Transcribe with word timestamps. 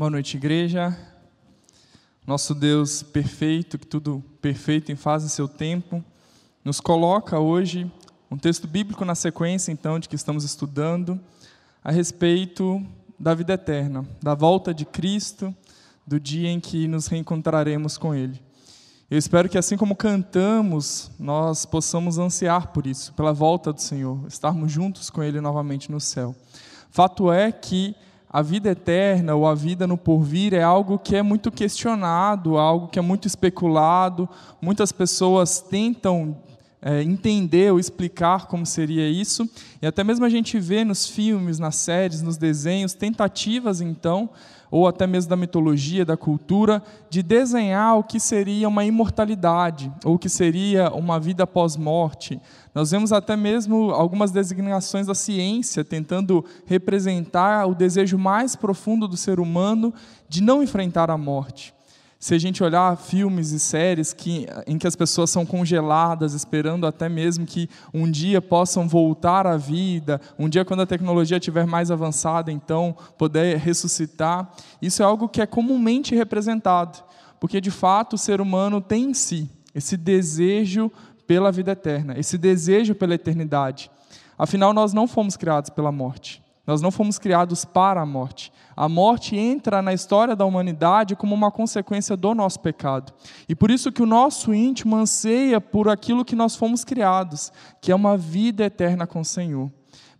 Boa 0.00 0.08
noite, 0.08 0.38
igreja. 0.38 0.96
Nosso 2.26 2.54
Deus 2.54 3.02
perfeito, 3.02 3.78
que 3.78 3.86
tudo 3.86 4.24
perfeito 4.40 4.90
em 4.90 4.96
faz 4.96 5.22
em 5.22 5.28
seu 5.28 5.46
tempo, 5.46 6.02
nos 6.64 6.80
coloca 6.80 7.38
hoje 7.38 7.92
um 8.30 8.38
texto 8.38 8.66
bíblico 8.66 9.04
na 9.04 9.14
sequência, 9.14 9.70
então, 9.70 9.98
de 9.98 10.08
que 10.08 10.14
estamos 10.16 10.42
estudando, 10.42 11.20
a 11.84 11.92
respeito 11.92 12.82
da 13.18 13.34
vida 13.34 13.52
eterna, 13.52 14.08
da 14.22 14.34
volta 14.34 14.72
de 14.72 14.86
Cristo, 14.86 15.54
do 16.06 16.18
dia 16.18 16.48
em 16.48 16.60
que 16.60 16.88
nos 16.88 17.06
reencontraremos 17.06 17.98
com 17.98 18.14
Ele. 18.14 18.40
Eu 19.10 19.18
espero 19.18 19.50
que, 19.50 19.58
assim 19.58 19.76
como 19.76 19.94
cantamos, 19.94 21.10
nós 21.18 21.66
possamos 21.66 22.16
ansiar 22.16 22.68
por 22.68 22.86
isso, 22.86 23.12
pela 23.12 23.34
volta 23.34 23.70
do 23.70 23.82
Senhor, 23.82 24.26
estarmos 24.26 24.72
juntos 24.72 25.10
com 25.10 25.22
Ele 25.22 25.42
novamente 25.42 25.92
no 25.92 26.00
céu. 26.00 26.34
Fato 26.90 27.30
é 27.30 27.52
que 27.52 27.94
a 28.32 28.42
vida 28.42 28.70
eterna 28.70 29.34
ou 29.34 29.44
a 29.44 29.54
vida 29.56 29.88
no 29.88 29.98
porvir 29.98 30.54
é 30.54 30.62
algo 30.62 31.00
que 31.00 31.16
é 31.16 31.22
muito 31.22 31.50
questionado, 31.50 32.56
algo 32.56 32.86
que 32.86 32.98
é 32.98 33.02
muito 33.02 33.26
especulado. 33.26 34.28
Muitas 34.62 34.92
pessoas 34.92 35.60
tentam 35.60 36.36
é, 36.82 37.02
entender 37.02 37.72
ou 37.72 37.78
explicar 37.78 38.46
como 38.46 38.64
seria 38.64 39.08
isso, 39.08 39.48
e 39.82 39.86
até 39.86 40.02
mesmo 40.02 40.24
a 40.24 40.28
gente 40.28 40.58
vê 40.58 40.84
nos 40.84 41.06
filmes, 41.06 41.58
nas 41.58 41.76
séries, 41.76 42.22
nos 42.22 42.36
desenhos, 42.36 42.94
tentativas 42.94 43.80
então, 43.80 44.30
ou 44.70 44.86
até 44.86 45.06
mesmo 45.06 45.28
da 45.28 45.36
mitologia, 45.36 46.04
da 46.04 46.16
cultura, 46.16 46.82
de 47.10 47.22
desenhar 47.22 47.98
o 47.98 48.04
que 48.04 48.20
seria 48.20 48.68
uma 48.68 48.84
imortalidade, 48.84 49.92
ou 50.04 50.14
o 50.14 50.18
que 50.18 50.28
seria 50.28 50.90
uma 50.90 51.18
vida 51.18 51.46
pós-morte. 51.46 52.40
Nós 52.72 52.92
vemos 52.92 53.12
até 53.12 53.36
mesmo 53.36 53.90
algumas 53.90 54.30
designações 54.30 55.08
da 55.08 55.14
ciência 55.14 55.84
tentando 55.84 56.44
representar 56.66 57.66
o 57.66 57.74
desejo 57.74 58.16
mais 58.16 58.54
profundo 58.54 59.08
do 59.08 59.16
ser 59.16 59.40
humano 59.40 59.92
de 60.28 60.40
não 60.40 60.62
enfrentar 60.62 61.10
a 61.10 61.18
morte. 61.18 61.74
Se 62.20 62.34
a 62.34 62.38
gente 62.38 62.62
olhar 62.62 62.94
filmes 62.98 63.50
e 63.50 63.58
séries 63.58 64.12
que, 64.12 64.46
em 64.66 64.76
que 64.76 64.86
as 64.86 64.94
pessoas 64.94 65.30
são 65.30 65.46
congeladas, 65.46 66.34
esperando 66.34 66.86
até 66.86 67.08
mesmo 67.08 67.46
que 67.46 67.66
um 67.94 68.10
dia 68.10 68.42
possam 68.42 68.86
voltar 68.86 69.46
à 69.46 69.56
vida, 69.56 70.20
um 70.38 70.46
dia, 70.46 70.62
quando 70.62 70.80
a 70.82 70.86
tecnologia 70.86 71.38
estiver 71.38 71.66
mais 71.66 71.90
avançada, 71.90 72.52
então, 72.52 72.94
poder 73.16 73.56
ressuscitar, 73.56 74.52
isso 74.82 75.02
é 75.02 75.06
algo 75.06 75.30
que 75.30 75.40
é 75.40 75.46
comumente 75.46 76.14
representado, 76.14 77.02
porque 77.40 77.58
de 77.58 77.70
fato 77.70 78.16
o 78.16 78.18
ser 78.18 78.38
humano 78.38 78.82
tem 78.82 79.04
em 79.04 79.14
si 79.14 79.50
esse 79.74 79.96
desejo 79.96 80.92
pela 81.26 81.50
vida 81.50 81.72
eterna, 81.72 82.18
esse 82.18 82.36
desejo 82.36 82.94
pela 82.94 83.14
eternidade. 83.14 83.90
Afinal, 84.36 84.74
nós 84.74 84.92
não 84.92 85.08
fomos 85.08 85.38
criados 85.38 85.70
pela 85.70 85.90
morte. 85.90 86.42
Nós 86.70 86.80
não 86.80 86.92
fomos 86.92 87.18
criados 87.18 87.64
para 87.64 88.00
a 88.00 88.06
morte. 88.06 88.52
A 88.76 88.88
morte 88.88 89.36
entra 89.36 89.82
na 89.82 89.92
história 89.92 90.36
da 90.36 90.44
humanidade 90.44 91.16
como 91.16 91.34
uma 91.34 91.50
consequência 91.50 92.16
do 92.16 92.32
nosso 92.32 92.60
pecado. 92.60 93.12
E 93.48 93.56
por 93.56 93.72
isso 93.72 93.90
que 93.90 94.00
o 94.00 94.06
nosso 94.06 94.54
íntimo 94.54 94.94
anseia 94.94 95.60
por 95.60 95.88
aquilo 95.88 96.24
que 96.24 96.36
nós 96.36 96.54
fomos 96.54 96.84
criados, 96.84 97.52
que 97.80 97.90
é 97.90 97.94
uma 97.94 98.16
vida 98.16 98.66
eterna 98.66 99.04
com 99.04 99.18
o 99.18 99.24
Senhor. 99.24 99.68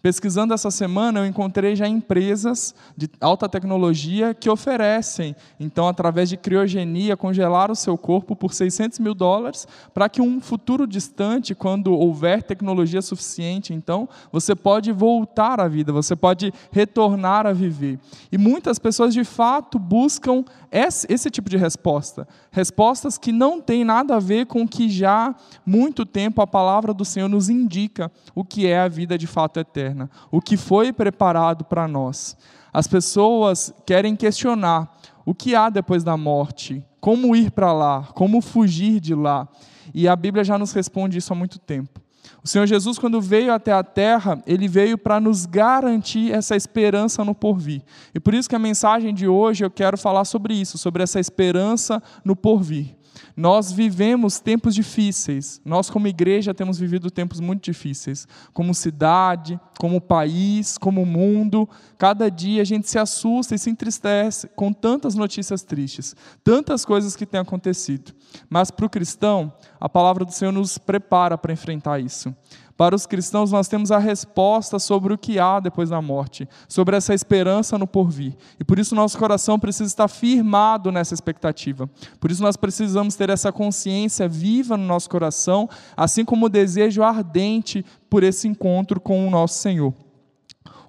Pesquisando 0.02 0.54
essa 0.54 0.70
semana, 0.70 1.20
eu 1.20 1.26
encontrei 1.26 1.76
já 1.76 1.86
empresas 1.86 2.74
de 2.96 3.06
alta 3.20 3.46
tecnologia 3.46 4.32
que 4.32 4.48
oferecem, 4.48 5.36
então, 5.58 5.86
através 5.86 6.30
de 6.30 6.38
criogenia, 6.38 7.18
congelar 7.18 7.70
o 7.70 7.76
seu 7.76 7.98
corpo 7.98 8.34
por 8.34 8.54
600 8.54 8.98
mil 8.98 9.12
dólares, 9.14 9.68
para 9.92 10.08
que 10.08 10.22
um 10.22 10.40
futuro 10.40 10.86
distante, 10.86 11.54
quando 11.54 11.92
houver 11.92 12.42
tecnologia 12.42 13.02
suficiente, 13.02 13.74
então, 13.74 14.08
você 14.32 14.54
pode 14.54 14.90
voltar 14.90 15.60
à 15.60 15.68
vida, 15.68 15.92
você 15.92 16.16
pode 16.16 16.50
retornar 16.72 17.46
a 17.46 17.52
viver. 17.52 17.98
E 18.32 18.38
muitas 18.38 18.78
pessoas, 18.78 19.12
de 19.12 19.22
fato, 19.22 19.78
buscam 19.78 20.44
esse 20.72 21.30
tipo 21.30 21.50
de 21.50 21.56
resposta. 21.56 22.26
Respostas 22.50 23.18
que 23.18 23.32
não 23.32 23.60
têm 23.60 23.84
nada 23.84 24.16
a 24.16 24.20
ver 24.20 24.46
com 24.46 24.62
o 24.62 24.68
que 24.68 24.88
já 24.88 25.34
muito 25.66 26.06
tempo 26.06 26.40
a 26.40 26.46
palavra 26.46 26.94
do 26.94 27.04
Senhor 27.04 27.28
nos 27.28 27.48
indica 27.48 28.10
o 28.34 28.44
que 28.44 28.66
é 28.66 28.78
a 28.78 28.88
vida 28.88 29.18
de 29.18 29.26
fato 29.26 29.58
eterna, 29.58 29.89
o 30.30 30.40
que 30.40 30.56
foi 30.56 30.92
preparado 30.92 31.64
para 31.64 31.86
nós. 31.88 32.36
As 32.72 32.86
pessoas 32.86 33.72
querem 33.84 34.14
questionar 34.14 34.96
o 35.24 35.34
que 35.34 35.54
há 35.54 35.68
depois 35.70 36.04
da 36.04 36.16
morte, 36.16 36.84
como 37.00 37.34
ir 37.34 37.50
para 37.50 37.72
lá, 37.72 38.08
como 38.14 38.40
fugir 38.40 39.00
de 39.00 39.14
lá. 39.14 39.48
E 39.92 40.06
a 40.08 40.14
Bíblia 40.14 40.44
já 40.44 40.58
nos 40.58 40.72
responde 40.72 41.18
isso 41.18 41.32
há 41.32 41.36
muito 41.36 41.58
tempo. 41.58 42.00
O 42.42 42.48
Senhor 42.48 42.66
Jesus, 42.66 42.98
quando 42.98 43.20
veio 43.20 43.52
até 43.52 43.72
a 43.72 43.82
terra, 43.82 44.42
ele 44.46 44.66
veio 44.66 44.96
para 44.96 45.20
nos 45.20 45.44
garantir 45.44 46.32
essa 46.32 46.56
esperança 46.56 47.24
no 47.24 47.34
porvir. 47.34 47.82
E 48.14 48.20
por 48.20 48.32
isso 48.32 48.48
que 48.48 48.56
a 48.56 48.58
mensagem 48.58 49.12
de 49.12 49.28
hoje 49.28 49.64
eu 49.64 49.70
quero 49.70 49.98
falar 49.98 50.24
sobre 50.24 50.54
isso, 50.54 50.78
sobre 50.78 51.02
essa 51.02 51.20
esperança 51.20 52.02
no 52.24 52.34
porvir. 52.34 52.96
Nós 53.36 53.72
vivemos 53.72 54.40
tempos 54.40 54.74
difíceis. 54.74 55.60
Nós, 55.64 55.90
como 55.90 56.06
igreja, 56.06 56.54
temos 56.54 56.78
vivido 56.78 57.10
tempos 57.10 57.40
muito 57.40 57.62
difíceis. 57.62 58.26
Como 58.52 58.74
cidade, 58.74 59.58
como 59.78 60.00
país, 60.00 60.76
como 60.76 61.06
mundo. 61.06 61.68
Cada 61.98 62.30
dia 62.30 62.62
a 62.62 62.64
gente 62.64 62.88
se 62.88 62.98
assusta 62.98 63.54
e 63.54 63.58
se 63.58 63.70
entristece 63.70 64.48
com 64.48 64.72
tantas 64.72 65.14
notícias 65.14 65.62
tristes, 65.62 66.14
tantas 66.44 66.84
coisas 66.84 67.16
que 67.16 67.26
têm 67.26 67.40
acontecido. 67.40 68.12
Mas 68.48 68.70
para 68.70 68.86
o 68.86 68.90
cristão, 68.90 69.52
a 69.80 69.88
palavra 69.88 70.24
do 70.24 70.32
Senhor 70.32 70.52
nos 70.52 70.78
prepara 70.78 71.38
para 71.38 71.52
enfrentar 71.52 71.98
isso. 71.98 72.34
Para 72.80 72.96
os 72.96 73.04
cristãos, 73.04 73.52
nós 73.52 73.68
temos 73.68 73.92
a 73.92 73.98
resposta 73.98 74.78
sobre 74.78 75.12
o 75.12 75.18
que 75.18 75.38
há 75.38 75.60
depois 75.60 75.90
da 75.90 76.00
morte, 76.00 76.48
sobre 76.66 76.96
essa 76.96 77.12
esperança 77.12 77.76
no 77.76 77.86
porvir. 77.86 78.34
E 78.58 78.64
por 78.64 78.78
isso 78.78 78.94
nosso 78.94 79.18
coração 79.18 79.58
precisa 79.58 79.84
estar 79.84 80.08
firmado 80.08 80.90
nessa 80.90 81.12
expectativa. 81.12 81.90
Por 82.18 82.30
isso 82.30 82.42
nós 82.42 82.56
precisamos 82.56 83.16
ter 83.16 83.28
essa 83.28 83.52
consciência 83.52 84.26
viva 84.26 84.78
no 84.78 84.86
nosso 84.86 85.10
coração, 85.10 85.68
assim 85.94 86.24
como 86.24 86.46
o 86.46 86.48
desejo 86.48 87.02
ardente 87.02 87.84
por 88.08 88.22
esse 88.22 88.48
encontro 88.48 88.98
com 88.98 89.28
o 89.28 89.30
nosso 89.30 89.58
Senhor. 89.58 89.92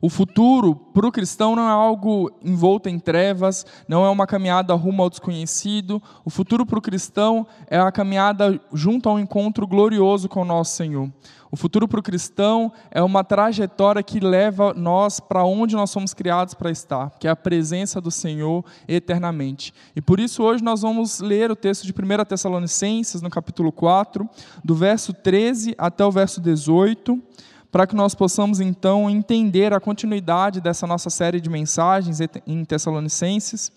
O 0.02 0.10
futuro 0.10 0.74
para 0.76 1.06
o 1.06 1.12
cristão 1.12 1.56
não 1.56 1.68
é 1.68 1.72
algo 1.72 2.32
envolto 2.44 2.90
em 2.90 2.98
trevas, 2.98 3.66
não 3.88 4.04
é 4.04 4.10
uma 4.10 4.26
caminhada 4.26 4.74
rumo 4.74 5.04
ao 5.04 5.10
desconhecido. 5.12 6.02
O 6.26 6.30
futuro 6.32 6.66
para 6.66 6.80
o 6.80 6.82
cristão 6.82 7.46
é 7.68 7.78
a 7.78 7.92
caminhada 7.92 8.60
junto 8.74 9.08
ao 9.08 9.20
encontro 9.20 9.68
glorioso 9.68 10.28
com 10.28 10.42
o 10.42 10.46
nosso 10.46 10.76
Senhor. 10.76 11.12
O 11.52 11.58
futuro 11.58 11.86
para 11.86 12.00
o 12.00 12.04
cristão 12.04 12.72
é 12.90 13.04
uma 13.04 13.26
trajetória 13.26 14.02
que 14.02 14.22
leva 14.22 14.74
nós 14.74 15.20
para 15.20 15.44
onde 15.44 15.76
nós 15.76 15.90
somos 15.90 16.14
criados 16.14 16.54
para 16.54 16.72
estar, 16.72 17.12
que 17.20 17.28
é 17.28 17.30
a 17.30 17.36
presença 17.36 18.00
do 18.00 18.10
Senhor 18.10 18.64
eternamente. 18.88 19.74
E 19.94 20.02
por 20.02 20.18
isso 20.18 20.44
hoje 20.44 20.64
nós 20.64 20.82
vamos 20.82 21.20
ler 21.20 21.52
o 21.52 21.56
texto 21.56 21.86
de 21.86 21.92
1 21.92 22.24
Tessalonicenses, 22.24 23.22
no 23.22 23.30
capítulo 23.30 23.70
4, 23.70 24.30
do 24.64 24.74
verso 24.74 25.14
13 25.14 25.76
até 25.78 26.06
o 26.06 26.12
verso 26.12 26.40
18, 26.40 27.22
para 27.70 27.86
que 27.86 27.98
nós 27.98 28.16
possamos 28.16 28.62
então 28.62 29.10
entender 29.10 29.74
a 29.74 29.80
continuidade 29.82 30.62
dessa 30.62 30.88
nossa 30.88 31.10
série 31.10 31.42
de 31.42 31.50
mensagens 31.50 32.20
em 32.48 32.64
Tessalonicenses. 32.64 33.74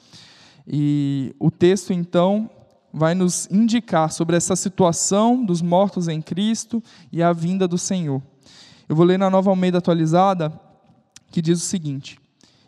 E 0.65 1.35
o 1.41 1.51
texto 1.51 1.93
então 1.93 2.49
vai 2.95 3.13
nos 3.13 3.49
indicar 3.51 4.13
sobre 4.13 4.37
essa 4.37 4.55
situação 4.55 5.45
dos 5.45 5.61
mortos 5.61 6.07
em 6.07 6.23
Cristo 6.23 6.81
e 7.11 7.21
a 7.21 7.33
vinda 7.33 7.67
do 7.67 7.77
Senhor. 7.77 8.23
Eu 8.89 8.95
vou 8.95 9.05
ler 9.05 9.19
na 9.19 9.29
Nova 9.29 9.51
Almeida 9.51 9.79
atualizada, 9.79 10.53
que 11.33 11.43
diz 11.43 11.61
o 11.61 11.67
seguinte: 11.67 12.21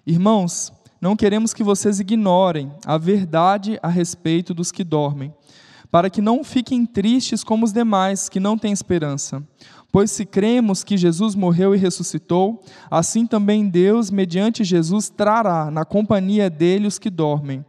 Irmãos, 0.04 0.72
não 1.00 1.14
queremos 1.14 1.54
que 1.54 1.62
vocês 1.62 2.00
ignorem 2.00 2.72
a 2.84 2.98
verdade 2.98 3.78
a 3.80 3.88
respeito 3.88 4.52
dos 4.52 4.72
que 4.72 4.82
dormem, 4.82 5.32
para 5.92 6.10
que 6.10 6.20
não 6.20 6.42
fiquem 6.42 6.84
tristes 6.84 7.44
como 7.44 7.64
os 7.64 7.72
demais 7.72 8.28
que 8.28 8.40
não 8.40 8.58
têm 8.58 8.72
esperança. 8.72 9.40
Pois 9.92 10.10
se 10.10 10.26
cremos 10.26 10.82
que 10.82 10.96
Jesus 10.96 11.36
morreu 11.36 11.72
e 11.72 11.78
ressuscitou, 11.78 12.62
assim 12.90 13.26
também 13.26 13.68
Deus, 13.68 14.10
mediante 14.10 14.64
Jesus, 14.64 15.08
trará 15.08 15.70
na 15.70 15.84
companhia 15.84 16.50
dele 16.50 16.88
os 16.88 16.98
que 16.98 17.08
dormem. 17.08 17.64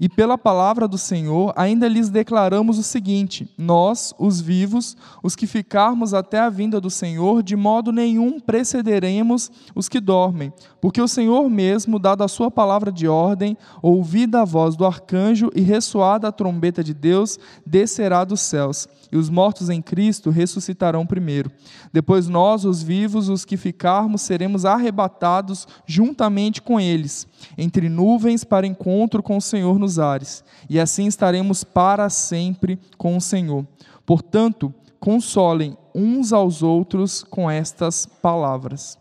E 0.00 0.08
pela 0.08 0.38
palavra 0.38 0.88
do 0.88 0.96
Senhor, 0.96 1.52
ainda 1.54 1.86
lhes 1.86 2.08
declaramos 2.08 2.78
o 2.78 2.82
seguinte: 2.82 3.46
Nós, 3.58 4.14
os 4.18 4.40
vivos, 4.40 4.96
os 5.22 5.36
que 5.36 5.46
ficarmos 5.46 6.14
até 6.14 6.40
a 6.40 6.48
vinda 6.48 6.80
do 6.80 6.88
Senhor, 6.88 7.42
de 7.42 7.54
modo 7.54 7.92
nenhum 7.92 8.40
precederemos 8.40 9.52
os 9.74 9.90
que 9.90 10.00
dormem, 10.00 10.50
porque 10.80 11.02
o 11.02 11.08
Senhor 11.08 11.50
mesmo, 11.50 11.98
dada 11.98 12.24
a 12.24 12.28
sua 12.28 12.50
palavra 12.50 12.90
de 12.90 13.06
ordem, 13.06 13.58
ouvida 13.82 14.40
a 14.40 14.44
voz 14.46 14.74
do 14.74 14.86
arcanjo 14.86 15.50
e 15.54 15.60
ressoada 15.60 16.28
a 16.28 16.32
trombeta 16.32 16.82
de 16.82 16.94
Deus, 16.94 17.38
descerá 17.66 18.24
dos 18.24 18.40
céus 18.40 18.88
e 19.12 19.16
os 19.16 19.28
mortos 19.28 19.68
em 19.68 19.82
Cristo 19.82 20.30
ressuscitarão 20.30 21.04
primeiro. 21.04 21.50
Depois 21.92 22.28
nós, 22.28 22.64
os 22.64 22.82
vivos, 22.82 23.28
os 23.28 23.44
que 23.44 23.56
ficarmos, 23.56 24.22
seremos 24.22 24.64
arrebatados 24.64 25.66
juntamente 25.84 26.62
com 26.62 26.78
eles, 26.78 27.26
entre 27.58 27.88
nuvens 27.88 28.44
para 28.44 28.66
encontro 28.66 29.22
com 29.22 29.36
o 29.36 29.40
Senhor 29.40 29.78
nos 29.78 29.89
ares, 29.98 30.44
e 30.68 30.78
assim 30.78 31.06
estaremos 31.06 31.64
para 31.64 32.08
sempre 32.08 32.78
com 32.96 33.16
o 33.16 33.20
Senhor. 33.20 33.66
Portanto, 34.06 34.72
consolem 34.98 35.76
uns 35.94 36.32
aos 36.32 36.62
outros 36.62 37.22
com 37.22 37.50
estas 37.50 38.06
palavras. 38.06 38.98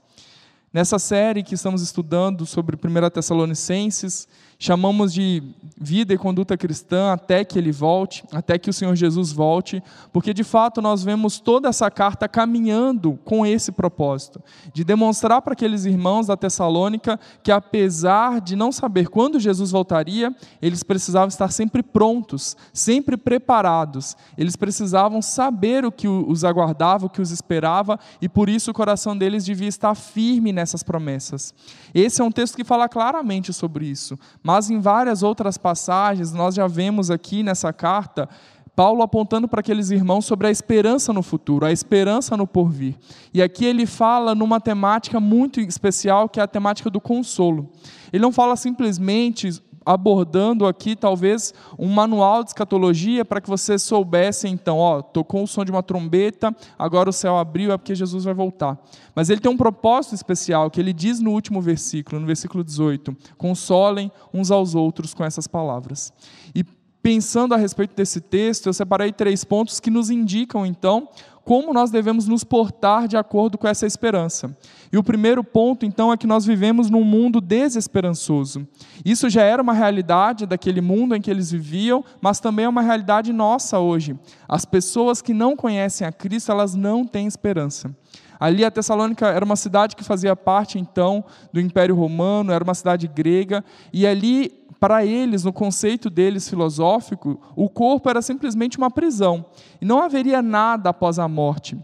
Nessa 0.71 0.99
série 0.99 1.43
que 1.43 1.55
estamos 1.55 1.81
estudando 1.81 2.45
sobre 2.45 2.75
1 2.75 3.09
Tessalonicenses, 3.09 4.27
chamamos 4.61 5.13
de 5.13 5.41
vida 5.79 6.13
e 6.13 6.17
conduta 6.17 6.57
cristã 6.57 7.13
até 7.13 7.45
que 7.45 7.57
ele 7.57 7.71
volte, 7.71 8.25
até 8.33 8.59
que 8.59 8.69
o 8.69 8.73
Senhor 8.73 8.93
Jesus 8.93 9.31
volte, 9.31 9.81
porque 10.11 10.33
de 10.33 10.43
fato 10.43 10.81
nós 10.81 11.01
vemos 11.01 11.39
toda 11.39 11.69
essa 11.69 11.89
carta 11.89 12.27
caminhando 12.27 13.17
com 13.23 13.45
esse 13.45 13.71
propósito, 13.71 14.43
de 14.73 14.83
demonstrar 14.83 15.41
para 15.41 15.53
aqueles 15.53 15.85
irmãos 15.85 16.27
da 16.27 16.35
Tessalônica 16.35 17.17
que 17.41 17.53
apesar 17.53 18.41
de 18.41 18.57
não 18.57 18.69
saber 18.69 19.07
quando 19.07 19.39
Jesus 19.39 19.71
voltaria, 19.71 20.35
eles 20.61 20.83
precisavam 20.83 21.29
estar 21.29 21.49
sempre 21.53 21.81
prontos, 21.81 22.57
sempre 22.73 23.15
preparados. 23.15 24.17
Eles 24.37 24.57
precisavam 24.57 25.21
saber 25.21 25.85
o 25.85 25.91
que 25.91 26.07
os 26.07 26.43
aguardava, 26.43 27.05
o 27.05 27.09
que 27.09 27.21
os 27.21 27.31
esperava, 27.31 27.97
e 28.21 28.27
por 28.27 28.49
isso 28.49 28.71
o 28.71 28.73
coração 28.73 29.17
deles 29.17 29.45
devia 29.45 29.69
estar 29.69 29.95
firme 29.95 30.51
nessas 30.51 30.83
promessas. 30.83 31.53
Esse 31.93 32.21
é 32.21 32.23
um 32.25 32.31
texto 32.31 32.57
que 32.57 32.65
fala 32.65 32.89
claramente 32.89 33.53
sobre 33.53 33.85
isso, 33.85 34.19
mas 34.49 34.71
em 34.71 34.79
várias 34.79 35.21
outras 35.21 35.59
passagens 35.59 36.33
nós 36.33 36.55
já 36.55 36.65
vemos 36.65 37.11
aqui 37.11 37.43
nessa 37.43 37.71
carta 37.71 38.27
Paulo 38.75 39.03
apontando 39.03 39.47
para 39.47 39.59
aqueles 39.59 39.91
irmãos 39.91 40.25
sobre 40.25 40.47
a 40.47 40.49
esperança 40.49 41.13
no 41.13 41.21
futuro, 41.21 41.67
a 41.67 41.71
esperança 41.71 42.35
no 42.35 42.47
porvir. 42.47 42.95
E 43.31 43.43
aqui 43.43 43.63
ele 43.63 43.85
fala 43.85 44.33
numa 44.33 44.59
temática 44.59 45.19
muito 45.19 45.59
especial, 45.59 46.27
que 46.27 46.39
é 46.39 46.43
a 46.43 46.47
temática 46.47 46.89
do 46.89 46.99
consolo. 46.99 47.69
Ele 48.11 48.23
não 48.23 48.31
fala 48.31 48.55
simplesmente 48.55 49.51
abordando 49.89 50.67
aqui 50.67 50.95
talvez 50.95 51.51
um 51.77 51.87
manual 51.87 52.43
de 52.43 52.51
escatologia 52.51 53.25
para 53.25 53.41
que 53.41 53.49
você 53.49 53.79
soubesse 53.79 54.47
então, 54.47 54.77
ó, 54.77 55.01
tocou 55.01 55.41
o 55.41 55.47
som 55.47 55.65
de 55.65 55.71
uma 55.71 55.81
trombeta, 55.81 56.55
agora 56.77 57.09
o 57.09 57.13
céu 57.13 57.35
abriu, 57.35 57.71
é 57.71 57.77
porque 57.77 57.95
Jesus 57.95 58.23
vai 58.23 58.33
voltar. 58.35 58.77
Mas 59.15 59.31
ele 59.31 59.41
tem 59.41 59.51
um 59.51 59.57
propósito 59.57 60.13
especial 60.13 60.69
que 60.69 60.79
ele 60.79 60.93
diz 60.93 61.19
no 61.19 61.31
último 61.31 61.59
versículo, 61.59 62.21
no 62.21 62.27
versículo 62.27 62.63
18: 62.63 63.17
consolem 63.35 64.11
uns 64.31 64.51
aos 64.51 64.75
outros 64.75 65.15
com 65.15 65.23
essas 65.23 65.47
palavras. 65.47 66.13
E 66.53 66.63
pensando 67.01 67.55
a 67.55 67.57
respeito 67.57 67.95
desse 67.95 68.21
texto, 68.21 68.67
eu 68.67 68.73
separei 68.73 69.11
três 69.11 69.43
pontos 69.43 69.79
que 69.79 69.89
nos 69.89 70.11
indicam 70.11 70.67
então 70.67 71.09
como 71.49 71.73
nós 71.73 71.89
devemos 71.89 72.27
nos 72.27 72.43
portar 72.43 73.07
de 73.07 73.17
acordo 73.17 73.57
com 73.57 73.67
essa 73.67 73.87
esperança. 73.87 74.55
E 74.93 74.99
o 74.99 75.03
primeiro 75.03 75.43
ponto, 75.43 75.83
então, 75.83 76.13
é 76.13 76.15
que 76.15 76.27
nós 76.27 76.45
vivemos 76.45 76.91
num 76.91 77.03
mundo 77.03 77.41
desesperançoso. 77.41 78.67
Isso 79.03 79.27
já 79.31 79.41
era 79.41 79.59
uma 79.59 79.73
realidade 79.73 80.45
daquele 80.45 80.79
mundo 80.79 81.15
em 81.15 81.21
que 81.21 81.31
eles 81.31 81.49
viviam, 81.49 82.05
mas 82.21 82.39
também 82.39 82.65
é 82.65 82.69
uma 82.69 82.83
realidade 82.83 83.33
nossa 83.33 83.79
hoje. 83.79 84.15
As 84.47 84.63
pessoas 84.63 85.23
que 85.23 85.33
não 85.33 85.55
conhecem 85.55 86.05
a 86.05 86.11
Cristo, 86.11 86.51
elas 86.51 86.75
não 86.75 87.03
têm 87.03 87.25
esperança. 87.25 87.95
Ali 88.39 88.63
a 88.63 88.71
Tessalônica 88.71 89.27
era 89.27 89.43
uma 89.43 89.55
cidade 89.55 89.95
que 89.95 90.03
fazia 90.03 90.35
parte 90.35 90.79
então 90.79 91.25
do 91.51 91.59
Império 91.59 91.95
Romano, 91.95 92.53
era 92.53 92.63
uma 92.63 92.73
cidade 92.73 93.07
grega, 93.07 93.63
e 93.91 94.07
ali 94.07 94.59
para 94.79 95.05
eles, 95.05 95.43
no 95.43 95.51
conceito 95.51 96.09
deles 96.09 96.49
filosófico, 96.49 97.39
o 97.55 97.67
corpo 97.69 98.09
era 98.09 98.21
simplesmente 98.21 98.77
uma 98.77 98.89
prisão 98.89 99.45
e 99.81 99.85
não 99.85 100.01
haveria 100.01 100.41
nada 100.41 100.89
após 100.89 101.19
a 101.19 101.27
morte. 101.27 101.77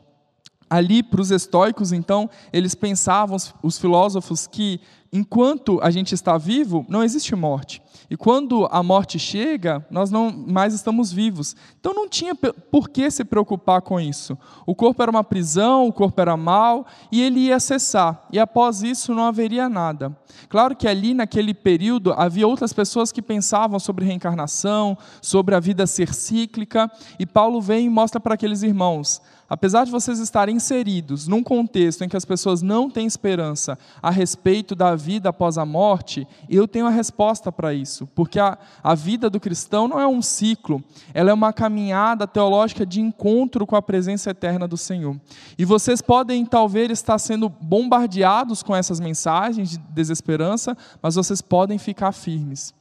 Ali, 0.70 1.04
para 1.04 1.22
os 1.22 1.30
estoicos, 1.30 1.92
então, 1.92 2.30
eles 2.52 2.74
pensavam, 2.74 3.38
os 3.62 3.78
filósofos, 3.78 4.48
que 4.48 4.80
enquanto 5.14 5.80
a 5.82 5.92
gente 5.92 6.14
está 6.14 6.38
vivo, 6.38 6.86
não 6.90 7.04
existe 7.04 7.36
morte. 7.36 7.82
E 8.10 8.16
quando 8.16 8.68
a 8.72 8.84
morte 8.84 9.18
chega, 9.18 9.86
nós 9.90 10.12
não 10.12 10.32
mais 10.32 10.74
estamos 10.74 11.12
vivos. 11.12 11.56
Então 11.80 11.94
não 11.94 12.08
tinha 12.08 12.36
por 12.36 12.90
que 12.90 13.10
se 13.10 13.24
preocupar 13.24 13.82
com 13.82 14.00
isso. 14.00 14.38
O 14.66 14.76
corpo 14.76 15.02
era 15.02 15.12
uma 15.12 15.24
prisão, 15.24 15.88
o 15.88 15.94
corpo 15.94 16.20
era 16.22 16.38
mal, 16.38 16.86
e 17.12 17.22
ele 17.22 17.40
ia 17.40 17.60
cessar. 17.60 18.28
E 18.32 18.40
após 18.40 18.84
isso 18.84 19.14
não 19.14 19.26
haveria 19.26 19.68
nada. 19.68 20.16
Claro 20.50 20.76
que 20.76 20.88
ali, 20.88 21.14
naquele 21.14 21.54
período, 21.54 22.14
havia 22.14 22.48
outras 22.48 22.74
pessoas 22.74 23.12
que 23.12 23.22
pensavam 23.22 23.80
sobre 23.80 24.06
reencarnação, 24.06 24.98
sobre 25.22 25.56
a 25.56 25.60
vida 25.60 25.88
ser 25.88 26.14
cíclica, 26.14 26.92
e 27.20 27.26
Paulo 27.26 27.62
vem 27.62 27.86
e 27.86 27.90
mostra 27.90 28.20
para 28.20 28.36
aqueles 28.36 28.64
irmãos: 28.64 29.22
apesar 29.50 29.86
de 29.86 29.92
vocês 29.92 30.20
estarem 30.20 30.56
inseridos 30.56 31.28
num 31.28 31.44
contexto 31.44 32.04
em 32.04 32.10
que 32.10 32.18
as 32.18 32.26
pessoas 32.26 32.62
não 32.62 32.90
têm 32.90 33.06
esperança 33.06 33.78
a 34.02 34.10
respeito 34.10 34.76
da 34.76 34.96
vida 34.96 35.30
após 35.30 35.58
a 35.58 35.66
morte, 35.66 36.28
eu 36.50 36.68
tenho 36.68 36.88
a 36.88 36.90
resposta 36.90 37.52
para 37.52 37.74
isso, 37.74 38.08
porque 38.16 38.40
a, 38.40 38.58
a 38.84 38.96
vida 38.96 39.30
do 39.30 39.40
cristão 39.40 39.88
não 39.88 40.00
é 40.00 40.08
um 40.08 40.22
ciclo, 40.22 40.84
ela 41.14 41.30
é 41.30 41.34
uma 41.34 41.54
caminhada 41.54 42.28
teológica 42.28 42.86
de 42.86 43.02
encontro 43.02 43.66
com 43.66 43.76
a 43.76 43.82
presença 43.82 44.30
eterna 44.30 44.68
do 44.68 44.78
Senhor. 44.78 45.16
E 45.58 45.66
vocês 45.66 46.02
podem, 46.02 46.46
talvez, 46.46 46.92
estar 46.92 47.18
sendo 47.20 47.50
bombardeados 47.50 48.62
com 48.64 48.76
essas 48.76 49.00
mensagens 49.00 49.72
de 49.72 49.78
desesperança, 49.78 50.78
mas 51.02 51.16
vocês 51.16 51.42
podem 51.42 51.78
ficar 51.78 52.12
firmes. 52.12 52.74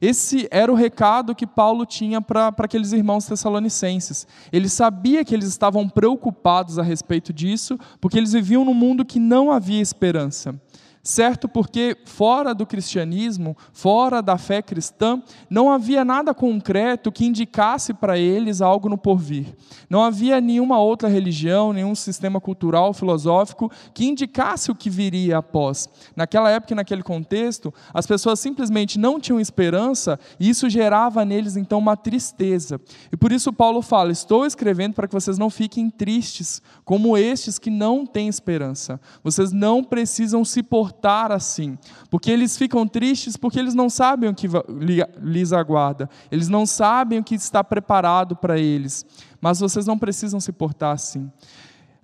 Esse 0.00 0.48
era 0.50 0.70
o 0.70 0.74
recado 0.74 1.34
que 1.34 1.46
Paulo 1.46 1.84
tinha 1.84 2.20
para 2.20 2.48
aqueles 2.58 2.92
irmãos 2.92 3.26
tessalonicenses. 3.26 4.26
Ele 4.52 4.68
sabia 4.68 5.24
que 5.24 5.34
eles 5.34 5.48
estavam 5.48 5.88
preocupados 5.88 6.78
a 6.78 6.82
respeito 6.82 7.32
disso, 7.32 7.78
porque 8.00 8.18
eles 8.18 8.32
viviam 8.32 8.64
num 8.64 8.74
mundo 8.74 9.04
que 9.04 9.18
não 9.18 9.50
havia 9.50 9.80
esperança. 9.80 10.60
Certo, 11.02 11.48
porque 11.48 11.96
fora 12.04 12.54
do 12.54 12.66
cristianismo, 12.66 13.56
fora 13.72 14.20
da 14.20 14.36
fé 14.36 14.60
cristã, 14.60 15.22
não 15.48 15.70
havia 15.70 16.04
nada 16.04 16.34
concreto 16.34 17.12
que 17.12 17.24
indicasse 17.24 17.94
para 17.94 18.18
eles 18.18 18.60
algo 18.60 18.88
no 18.88 18.98
porvir. 18.98 19.46
Não 19.88 20.02
havia 20.02 20.40
nenhuma 20.40 20.78
outra 20.78 21.08
religião, 21.08 21.72
nenhum 21.72 21.94
sistema 21.94 22.40
cultural, 22.40 22.92
filosófico 22.92 23.70
que 23.94 24.06
indicasse 24.06 24.70
o 24.70 24.74
que 24.74 24.90
viria 24.90 25.38
após. 25.38 25.88
Naquela 26.16 26.50
época 26.50 26.74
e 26.74 26.76
naquele 26.76 27.02
contexto, 27.02 27.72
as 27.94 28.06
pessoas 28.06 28.40
simplesmente 28.40 28.98
não 28.98 29.20
tinham 29.20 29.40
esperança 29.40 30.18
e 30.38 30.48
isso 30.48 30.68
gerava 30.68 31.24
neles 31.24 31.56
então 31.56 31.78
uma 31.78 31.96
tristeza. 31.96 32.80
E 33.10 33.16
por 33.16 33.32
isso 33.32 33.52
Paulo 33.52 33.80
fala: 33.82 34.12
Estou 34.12 34.44
escrevendo 34.44 34.94
para 34.94 35.06
que 35.06 35.14
vocês 35.14 35.38
não 35.38 35.48
fiquem 35.48 35.88
tristes, 35.88 36.60
como 36.84 37.16
estes 37.16 37.58
que 37.58 37.70
não 37.70 38.04
têm 38.04 38.28
esperança. 38.28 39.00
Vocês 39.22 39.52
não 39.52 39.82
precisam 39.82 40.44
se 40.44 40.62
portar 40.62 40.87
comportar 40.88 41.30
assim, 41.30 41.78
porque 42.10 42.30
eles 42.30 42.56
ficam 42.56 42.86
tristes 42.86 43.36
porque 43.36 43.58
eles 43.58 43.74
não 43.74 43.90
sabem 43.90 44.30
o 44.30 44.34
que 44.34 44.48
lhes 45.20 45.52
aguarda, 45.52 46.08
eles 46.30 46.48
não 46.48 46.64
sabem 46.64 47.18
o 47.18 47.24
que 47.24 47.34
está 47.34 47.62
preparado 47.62 48.34
para 48.34 48.58
eles, 48.58 49.04
mas 49.40 49.60
vocês 49.60 49.86
não 49.86 49.98
precisam 49.98 50.40
se 50.40 50.52
portar 50.52 50.94
assim 50.94 51.30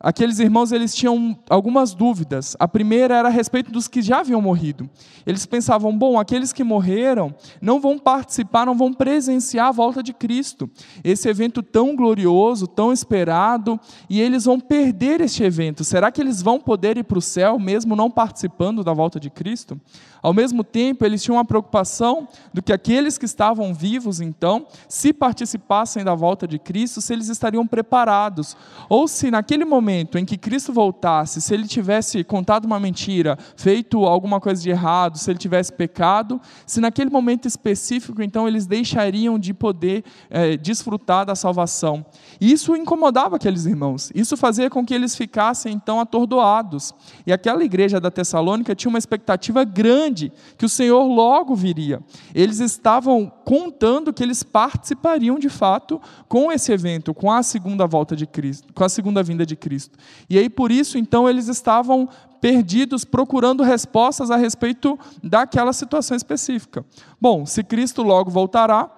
aqueles 0.04 0.38
irmãos 0.38 0.70
eles 0.70 0.94
tinham 0.94 1.36
algumas 1.48 1.94
dúvidas. 1.94 2.54
A 2.60 2.68
primeira 2.68 3.16
era 3.16 3.28
a 3.28 3.30
respeito 3.30 3.73
dos 3.73 3.88
que 3.88 4.02
já 4.02 4.20
haviam 4.20 4.40
morrido. 4.42 4.88
Eles 5.26 5.46
pensavam, 5.46 5.96
bom, 5.96 6.20
aqueles 6.20 6.52
que 6.52 6.62
morreram 6.62 7.34
não 7.61 7.80
vão 7.80 7.99
participar, 7.99 8.66
não 8.66 8.76
vão 8.76 8.92
presenciar 8.92 9.68
a 9.68 9.73
volta 9.73 10.02
de 10.02 10.12
Cristo. 10.12 10.70
Esse 11.02 11.26
evento 11.26 11.62
tão 11.62 11.96
glorioso, 11.96 12.66
tão 12.66 12.92
esperado, 12.92 13.80
e 14.08 14.20
eles 14.20 14.44
vão 14.44 14.61
perder 14.61 15.23
este 15.23 15.42
evento. 15.42 15.82
Será 15.82 16.12
que 16.12 16.20
eles 16.20 16.42
vão 16.42 16.61
poder 16.61 16.99
ir 16.99 17.04
para 17.04 17.18
o 17.18 17.23
céu 17.23 17.58
mesmo 17.58 17.96
não 17.96 18.11
participando 18.11 18.84
da 18.84 18.92
volta 18.92 19.18
de 19.18 19.30
Cristo? 19.30 19.80
Ao 20.23 20.32
mesmo 20.32 20.64
tempo, 20.64 21.04
eles 21.04 21.23
tinham 21.23 21.37
uma 21.37 21.44
preocupação 21.44 22.28
do 22.52 22.62
que 22.62 22.73
aqueles 22.73 23.18
que 23.18 23.26
estavam 23.26 23.75
vivos, 23.75 24.20
então, 24.20 24.66
se 24.88 25.12
participassem 25.12 26.02
da 26.02 26.14
volta 26.14 26.49
de 26.49 26.58
Cristo, 26.58 27.02
se 27.02 27.12
eles 27.12 27.28
estariam 27.28 27.66
preparados, 27.66 28.56
ou 28.88 29.06
se 29.06 29.30
naquele 29.30 29.66
momento 29.66 29.93
em 30.00 30.24
que 30.24 30.36
Cristo 30.36 30.72
voltasse, 30.72 31.40
se 31.40 31.54
ele 31.54 31.66
tivesse 31.66 32.22
contado 32.24 32.64
uma 32.64 32.80
mentira, 32.80 33.38
feito 33.56 34.04
alguma 34.04 34.40
coisa 34.40 34.62
de 34.62 34.70
errado, 34.70 35.18
se 35.18 35.30
ele 35.30 35.38
tivesse 35.38 35.72
pecado, 35.72 36.40
se 36.66 36.80
naquele 36.80 37.10
momento 37.10 37.46
específico, 37.46 38.22
então, 38.22 38.48
eles 38.48 38.66
deixariam 38.66 39.38
de 39.38 39.52
poder 39.52 40.04
é, 40.30 40.56
desfrutar 40.56 41.26
da 41.26 41.34
salvação. 41.34 42.04
Isso 42.40 42.74
incomodava 42.76 43.36
aqueles 43.36 43.66
irmãos, 43.66 44.10
isso 44.14 44.36
fazia 44.36 44.70
com 44.70 44.84
que 44.84 44.94
eles 44.94 45.14
ficassem, 45.16 45.72
então, 45.72 46.00
atordoados. 46.00 46.94
E 47.26 47.32
aquela 47.32 47.64
igreja 47.64 48.00
da 48.00 48.10
Tessalônica 48.10 48.74
tinha 48.74 48.88
uma 48.88 48.98
expectativa 48.98 49.64
grande 49.64 50.32
que 50.56 50.64
o 50.64 50.68
Senhor 50.68 51.04
logo 51.04 51.54
viria. 51.54 52.02
Eles 52.34 52.60
estavam 52.60 53.30
contando 53.44 54.12
que 54.12 54.22
eles 54.22 54.42
participariam 54.42 55.38
de 55.38 55.48
fato 55.48 56.00
com 56.28 56.50
esse 56.50 56.72
evento, 56.72 57.12
com 57.12 57.30
a 57.30 57.42
segunda 57.42 57.86
volta 57.86 58.16
de 58.16 58.26
Cristo, 58.26 58.72
com 58.72 58.84
a 58.84 58.88
segunda 58.88 59.22
vinda 59.22 59.44
de 59.44 59.56
Cristo. 59.56 59.84
E 60.29 60.38
aí 60.38 60.49
por 60.49 60.71
isso 60.71 60.99
então 60.99 61.29
eles 61.29 61.49
estavam 61.49 62.09
perdidos 62.41 63.05
procurando 63.05 63.62
respostas 63.62 64.31
a 64.31 64.37
respeito 64.37 64.99
daquela 65.23 65.73
situação 65.73 66.17
específica. 66.17 66.85
Bom, 67.21 67.47
se 67.47 67.64
Cristo 67.64 68.03
logo 68.03 68.31
voltará, 68.31 68.85
o 68.85 68.91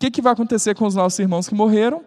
que, 0.00 0.10
que 0.10 0.20
vai 0.20 0.32
acontecer 0.32 0.74
com 0.74 0.86
os 0.86 0.94
nossos 0.94 1.18
irmãos 1.18 1.48
que 1.48 1.54
morreram? 1.54 2.02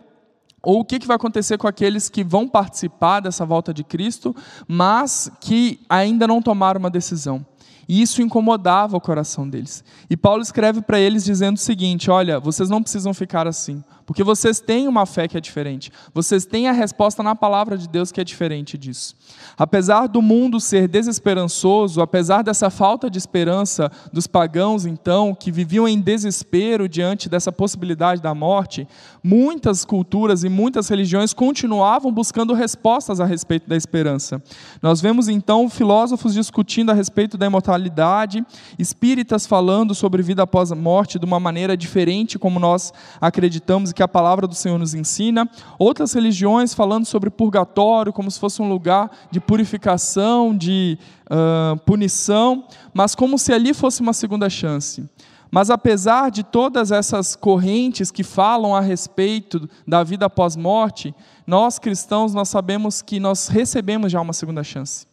Ou 0.61 0.79
o 0.79 0.85
que 0.85 0.99
vai 1.05 1.15
acontecer 1.15 1.57
com 1.57 1.67
aqueles 1.67 2.09
que 2.09 2.23
vão 2.23 2.47
participar 2.47 3.19
dessa 3.19 3.45
volta 3.45 3.73
de 3.73 3.83
Cristo, 3.83 4.35
mas 4.67 5.31
que 5.39 5.79
ainda 5.87 6.27
não 6.27 6.41
tomaram 6.41 6.79
uma 6.79 6.89
decisão? 6.89 7.45
E 7.87 8.01
isso 8.01 8.21
incomodava 8.21 8.97
o 8.97 9.01
coração 9.01 9.47
deles. 9.47 9.83
E 10.09 10.17
Paulo 10.17 10.41
escreve 10.41 10.81
para 10.81 10.99
eles 10.99 11.23
dizendo 11.23 11.57
o 11.57 11.59
seguinte: 11.59 12.09
Olha, 12.09 12.39
vocês 12.39 12.69
não 12.69 12.81
precisam 12.81 13.13
ficar 13.13 13.47
assim, 13.47 13.83
porque 14.05 14.23
vocês 14.23 14.59
têm 14.59 14.87
uma 14.87 15.05
fé 15.05 15.27
que 15.27 15.37
é 15.37 15.41
diferente. 15.41 15.91
Vocês 16.13 16.45
têm 16.45 16.67
a 16.67 16.71
resposta 16.71 17.23
na 17.23 17.35
palavra 17.35 17.77
de 17.77 17.89
Deus 17.89 18.11
que 18.11 18.21
é 18.21 18.23
diferente 18.23 18.77
disso. 18.77 19.15
Apesar 19.57 20.07
do 20.07 20.21
mundo 20.21 20.59
ser 20.59 20.87
desesperançoso, 20.87 22.01
apesar 22.01 22.43
dessa 22.43 22.69
falta 22.69 23.09
de 23.09 23.17
esperança 23.17 23.91
dos 24.13 24.27
pagãos, 24.27 24.85
então, 24.85 25.33
que 25.33 25.51
viviam 25.51 25.87
em 25.87 25.99
desespero 25.99 26.87
diante 26.87 27.27
dessa 27.27 27.51
possibilidade 27.51 28.21
da 28.21 28.35
morte, 28.35 28.87
muitas 29.23 29.83
culturas 29.83 30.43
e 30.43 30.49
muitas 30.49 30.87
religiões 30.87 31.33
continuavam 31.33 32.11
buscando 32.11 32.53
respostas 32.53 33.19
a 33.19 33.25
respeito 33.25 33.67
da 33.67 33.75
esperança. 33.75 34.41
Nós 34.81 35.01
vemos 35.01 35.27
então 35.27 35.67
filósofos 35.67 36.33
discutindo 36.33 36.91
a 36.91 36.93
respeito 36.93 37.37
da 37.37 37.47
imortalidade, 37.47 38.45
espíritas 38.77 39.47
falando 39.47 39.95
sobre 39.95 40.21
vida 40.21 40.43
após 40.43 40.71
a 40.71 40.75
morte 40.75 41.17
de 41.17 41.25
uma 41.25 41.39
maneira 41.39 41.75
diferente, 41.75 42.37
como 42.37 42.59
nós 42.59 42.93
acreditamos 43.19 43.94
que 43.95 44.03
a 44.03 44.07
palavra 44.07 44.45
do 44.45 44.53
Senhor 44.53 44.77
nos 44.77 44.93
ensina, 44.93 45.49
outras 45.79 46.13
religiões 46.13 46.73
falando 46.73 47.05
sobre 47.05 47.29
purgatório, 47.29 48.13
como 48.13 48.29
se 48.29 48.39
fosse 48.39 48.61
um 48.61 48.69
lugar 48.69 49.09
de 49.31 49.39
purificação, 49.39 50.55
de 50.55 50.99
uh, 51.25 51.79
punição, 51.79 52.65
mas 52.93 53.15
como 53.15 53.39
se 53.39 53.53
ali 53.53 53.73
fosse 53.73 54.01
uma 54.01 54.13
segunda 54.13 54.49
chance. 54.49 55.03
Mas 55.49 55.69
apesar 55.69 56.31
de 56.31 56.43
todas 56.43 56.91
essas 56.91 57.35
correntes 57.35 58.11
que 58.11 58.23
falam 58.23 58.75
a 58.75 58.81
respeito 58.81 59.69
da 59.87 60.03
vida 60.03 60.25
após 60.25 60.55
morte, 60.55 61.15
nós 61.47 61.79
cristãos 61.79 62.33
nós 62.33 62.49
sabemos 62.49 63.01
que 63.01 63.19
nós 63.19 63.47
recebemos 63.47 64.11
já 64.11 64.19
uma 64.19 64.33
segunda 64.33 64.63
chance. 64.63 65.07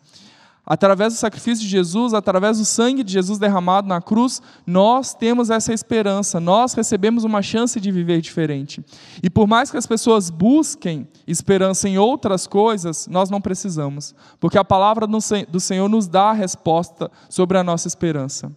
Através 0.64 1.12
do 1.12 1.18
sacrifício 1.18 1.64
de 1.64 1.68
Jesus, 1.68 2.14
através 2.14 2.58
do 2.58 2.64
sangue 2.64 3.02
de 3.02 3.12
Jesus 3.12 3.36
derramado 3.36 3.88
na 3.88 4.00
cruz, 4.00 4.40
nós 4.64 5.12
temos 5.12 5.50
essa 5.50 5.72
esperança, 5.74 6.38
nós 6.38 6.72
recebemos 6.72 7.24
uma 7.24 7.42
chance 7.42 7.80
de 7.80 7.90
viver 7.90 8.20
diferente. 8.20 8.80
E 9.20 9.28
por 9.28 9.48
mais 9.48 9.72
que 9.72 9.76
as 9.76 9.88
pessoas 9.88 10.30
busquem 10.30 11.08
esperança 11.26 11.88
em 11.88 11.98
outras 11.98 12.46
coisas, 12.46 13.08
nós 13.08 13.28
não 13.28 13.40
precisamos, 13.40 14.14
porque 14.38 14.56
a 14.56 14.64
palavra 14.64 15.04
do 15.06 15.60
Senhor 15.60 15.88
nos 15.88 16.06
dá 16.06 16.30
a 16.30 16.32
resposta 16.32 17.10
sobre 17.28 17.58
a 17.58 17.64
nossa 17.64 17.88
esperança. 17.88 18.52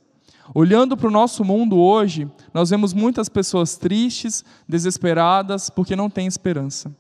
Olhando 0.54 0.96
para 0.96 1.08
o 1.08 1.12
nosso 1.12 1.44
mundo 1.44 1.76
hoje, 1.76 2.30
nós 2.54 2.70
vemos 2.70 2.94
muitas 2.94 3.28
pessoas 3.28 3.78
tristes, 3.78 4.46
desesperadas, 4.70 5.72
porque 5.72 5.96
não 5.96 6.08
têm 6.08 6.28
esperança. 6.28 6.96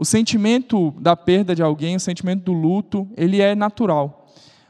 O 0.00 0.04
sentimento 0.04 0.94
da 1.00 1.16
perda 1.16 1.56
de 1.56 1.62
alguém, 1.62 1.96
o 1.96 2.00
sentimento 2.00 2.44
do 2.44 2.52
luto, 2.52 3.08
ele 3.16 3.40
é 3.40 3.56
natural. 3.56 4.28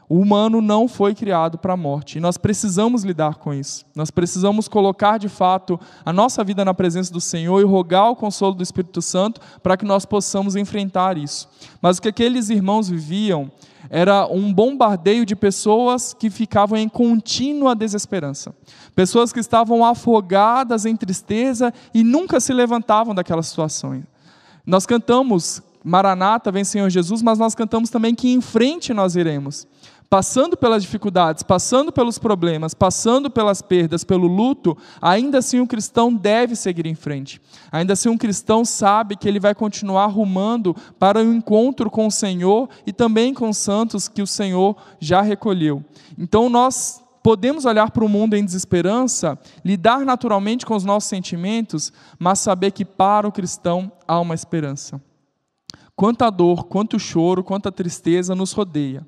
O 0.09 0.19
humano 0.19 0.59
não 0.59 0.87
foi 0.87 1.13
criado 1.13 1.55
para 1.59 1.73
a 1.73 1.77
morte. 1.77 2.17
E 2.17 2.19
nós 2.19 2.35
precisamos 2.35 3.03
lidar 3.03 3.35
com 3.35 3.53
isso. 3.53 3.85
Nós 3.95 4.09
precisamos 4.09 4.67
colocar 4.67 5.19
de 5.19 5.29
fato 5.29 5.79
a 6.03 6.11
nossa 6.11 6.43
vida 6.43 6.65
na 6.65 6.73
presença 6.73 7.13
do 7.13 7.21
Senhor 7.21 7.61
e 7.61 7.63
rogar 7.63 8.09
o 8.09 8.15
consolo 8.15 8.55
do 8.55 8.63
Espírito 8.63 9.03
Santo 9.03 9.39
para 9.61 9.77
que 9.77 9.85
nós 9.85 10.03
possamos 10.03 10.55
enfrentar 10.55 11.15
isso. 11.15 11.47
Mas 11.79 11.99
o 11.99 12.01
que 12.01 12.07
aqueles 12.07 12.49
irmãos 12.49 12.89
viviam 12.89 13.51
era 13.87 14.25
um 14.25 14.51
bombardeio 14.51 15.27
de 15.27 15.35
pessoas 15.35 16.11
que 16.11 16.31
ficavam 16.31 16.75
em 16.75 16.89
contínua 16.89 17.75
desesperança. 17.75 18.51
Pessoas 18.95 19.31
que 19.31 19.39
estavam 19.39 19.85
afogadas 19.85 20.87
em 20.87 20.95
tristeza 20.95 21.71
e 21.93 22.03
nunca 22.03 22.39
se 22.39 22.51
levantavam 22.51 23.13
daquelas 23.13 23.45
situações. 23.45 24.05
Nós 24.69 24.85
cantamos 24.85 25.63
Maranata, 25.83 26.51
vem 26.51 26.63
Senhor 26.63 26.91
Jesus, 26.91 27.23
mas 27.23 27.39
nós 27.39 27.55
cantamos 27.55 27.89
também 27.89 28.13
que 28.13 28.29
em 28.29 28.39
frente 28.39 28.93
nós 28.93 29.15
iremos. 29.15 29.67
Passando 30.07 30.55
pelas 30.55 30.83
dificuldades, 30.83 31.41
passando 31.41 31.91
pelos 31.91 32.19
problemas, 32.19 32.75
passando 32.75 33.31
pelas 33.31 33.63
perdas, 33.63 34.03
pelo 34.03 34.27
luto, 34.27 34.77
ainda 35.01 35.39
assim 35.39 35.59
um 35.59 35.65
cristão 35.65 36.13
deve 36.13 36.55
seguir 36.55 36.85
em 36.85 36.93
frente. 36.93 37.41
Ainda 37.71 37.93
assim 37.93 38.09
um 38.09 38.17
cristão 38.17 38.63
sabe 38.63 39.15
que 39.15 39.27
ele 39.27 39.39
vai 39.39 39.55
continuar 39.55 40.05
rumando 40.05 40.75
para 40.99 41.19
o 41.19 41.23
um 41.23 41.33
encontro 41.33 41.89
com 41.89 42.05
o 42.05 42.11
Senhor 42.11 42.69
e 42.85 42.93
também 42.93 43.33
com 43.33 43.49
os 43.49 43.57
santos 43.57 44.07
que 44.07 44.21
o 44.21 44.27
Senhor 44.27 44.75
já 44.99 45.23
recolheu. 45.23 45.83
Então 46.15 46.47
nós 46.47 47.01
podemos 47.29 47.63
olhar 47.63 47.91
para 47.91 48.03
o 48.03 48.09
mundo 48.09 48.35
em 48.35 48.43
desesperança, 48.43 49.37
lidar 49.63 49.99
naturalmente 49.99 50.65
com 50.65 50.75
os 50.75 50.83
nossos 50.83 51.07
sentimentos, 51.07 51.93
mas 52.17 52.39
saber 52.39 52.71
que 52.71 52.83
para 52.83 53.27
o 53.27 53.31
cristão 53.31 53.91
há 54.07 54.19
uma 54.19 54.33
esperança. 54.33 54.99
Quanta 55.95 56.27
dor, 56.31 56.63
quanto 56.63 56.97
choro, 56.97 57.43
quanta 57.43 57.71
tristeza 57.71 58.33
nos 58.33 58.51
rodeia. 58.51 59.05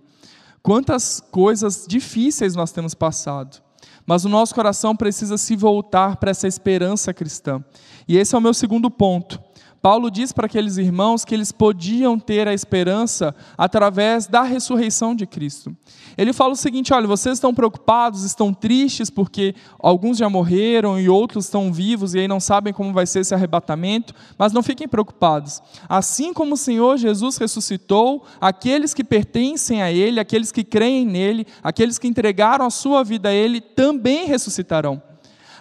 Quantas 0.61 1.19
coisas 1.31 1.87
difíceis 1.89 2.53
nós 2.53 2.71
temos 2.71 2.93
passado. 2.93 3.59
Mas 4.05 4.23
o 4.23 4.29
nosso 4.29 4.53
coração 4.53 4.95
precisa 4.95 5.35
se 5.35 5.55
voltar 5.55 6.17
para 6.17 6.29
essa 6.29 6.47
esperança 6.47 7.11
cristã. 7.15 7.65
E 8.07 8.19
esse 8.19 8.35
é 8.35 8.37
o 8.37 8.41
meu 8.41 8.53
segundo 8.53 8.91
ponto. 8.91 9.41
Paulo 9.81 10.11
diz 10.11 10.31
para 10.31 10.45
aqueles 10.45 10.77
irmãos 10.77 11.25
que 11.25 11.33
eles 11.33 11.51
podiam 11.51 12.19
ter 12.19 12.47
a 12.47 12.53
esperança 12.53 13.35
através 13.57 14.27
da 14.27 14.43
ressurreição 14.43 15.15
de 15.15 15.25
Cristo. 15.25 15.75
Ele 16.15 16.31
fala 16.33 16.53
o 16.53 16.55
seguinte: 16.55 16.93
olha, 16.93 17.07
vocês 17.07 17.37
estão 17.37 17.53
preocupados, 17.53 18.23
estão 18.23 18.53
tristes 18.53 19.09
porque 19.09 19.55
alguns 19.79 20.17
já 20.17 20.29
morreram 20.29 20.99
e 20.99 21.09
outros 21.09 21.45
estão 21.45 21.73
vivos 21.73 22.13
e 22.13 22.19
aí 22.19 22.27
não 22.27 22.39
sabem 22.39 22.71
como 22.71 22.93
vai 22.93 23.07
ser 23.07 23.21
esse 23.21 23.33
arrebatamento, 23.33 24.13
mas 24.37 24.53
não 24.53 24.61
fiquem 24.61 24.87
preocupados. 24.87 25.61
Assim 25.89 26.31
como 26.31 26.53
o 26.53 26.57
Senhor 26.57 26.97
Jesus 26.97 27.37
ressuscitou, 27.37 28.23
aqueles 28.39 28.93
que 28.93 29.03
pertencem 29.03 29.81
a 29.81 29.91
Ele, 29.91 30.19
aqueles 30.19 30.51
que 30.51 30.63
creem 30.63 31.07
nele, 31.07 31.47
aqueles 31.63 31.97
que 31.97 32.07
entregaram 32.07 32.65
a 32.65 32.69
sua 32.69 33.03
vida 33.03 33.29
a 33.29 33.33
Ele, 33.33 33.59
também 33.59 34.27
ressuscitarão. 34.27 35.01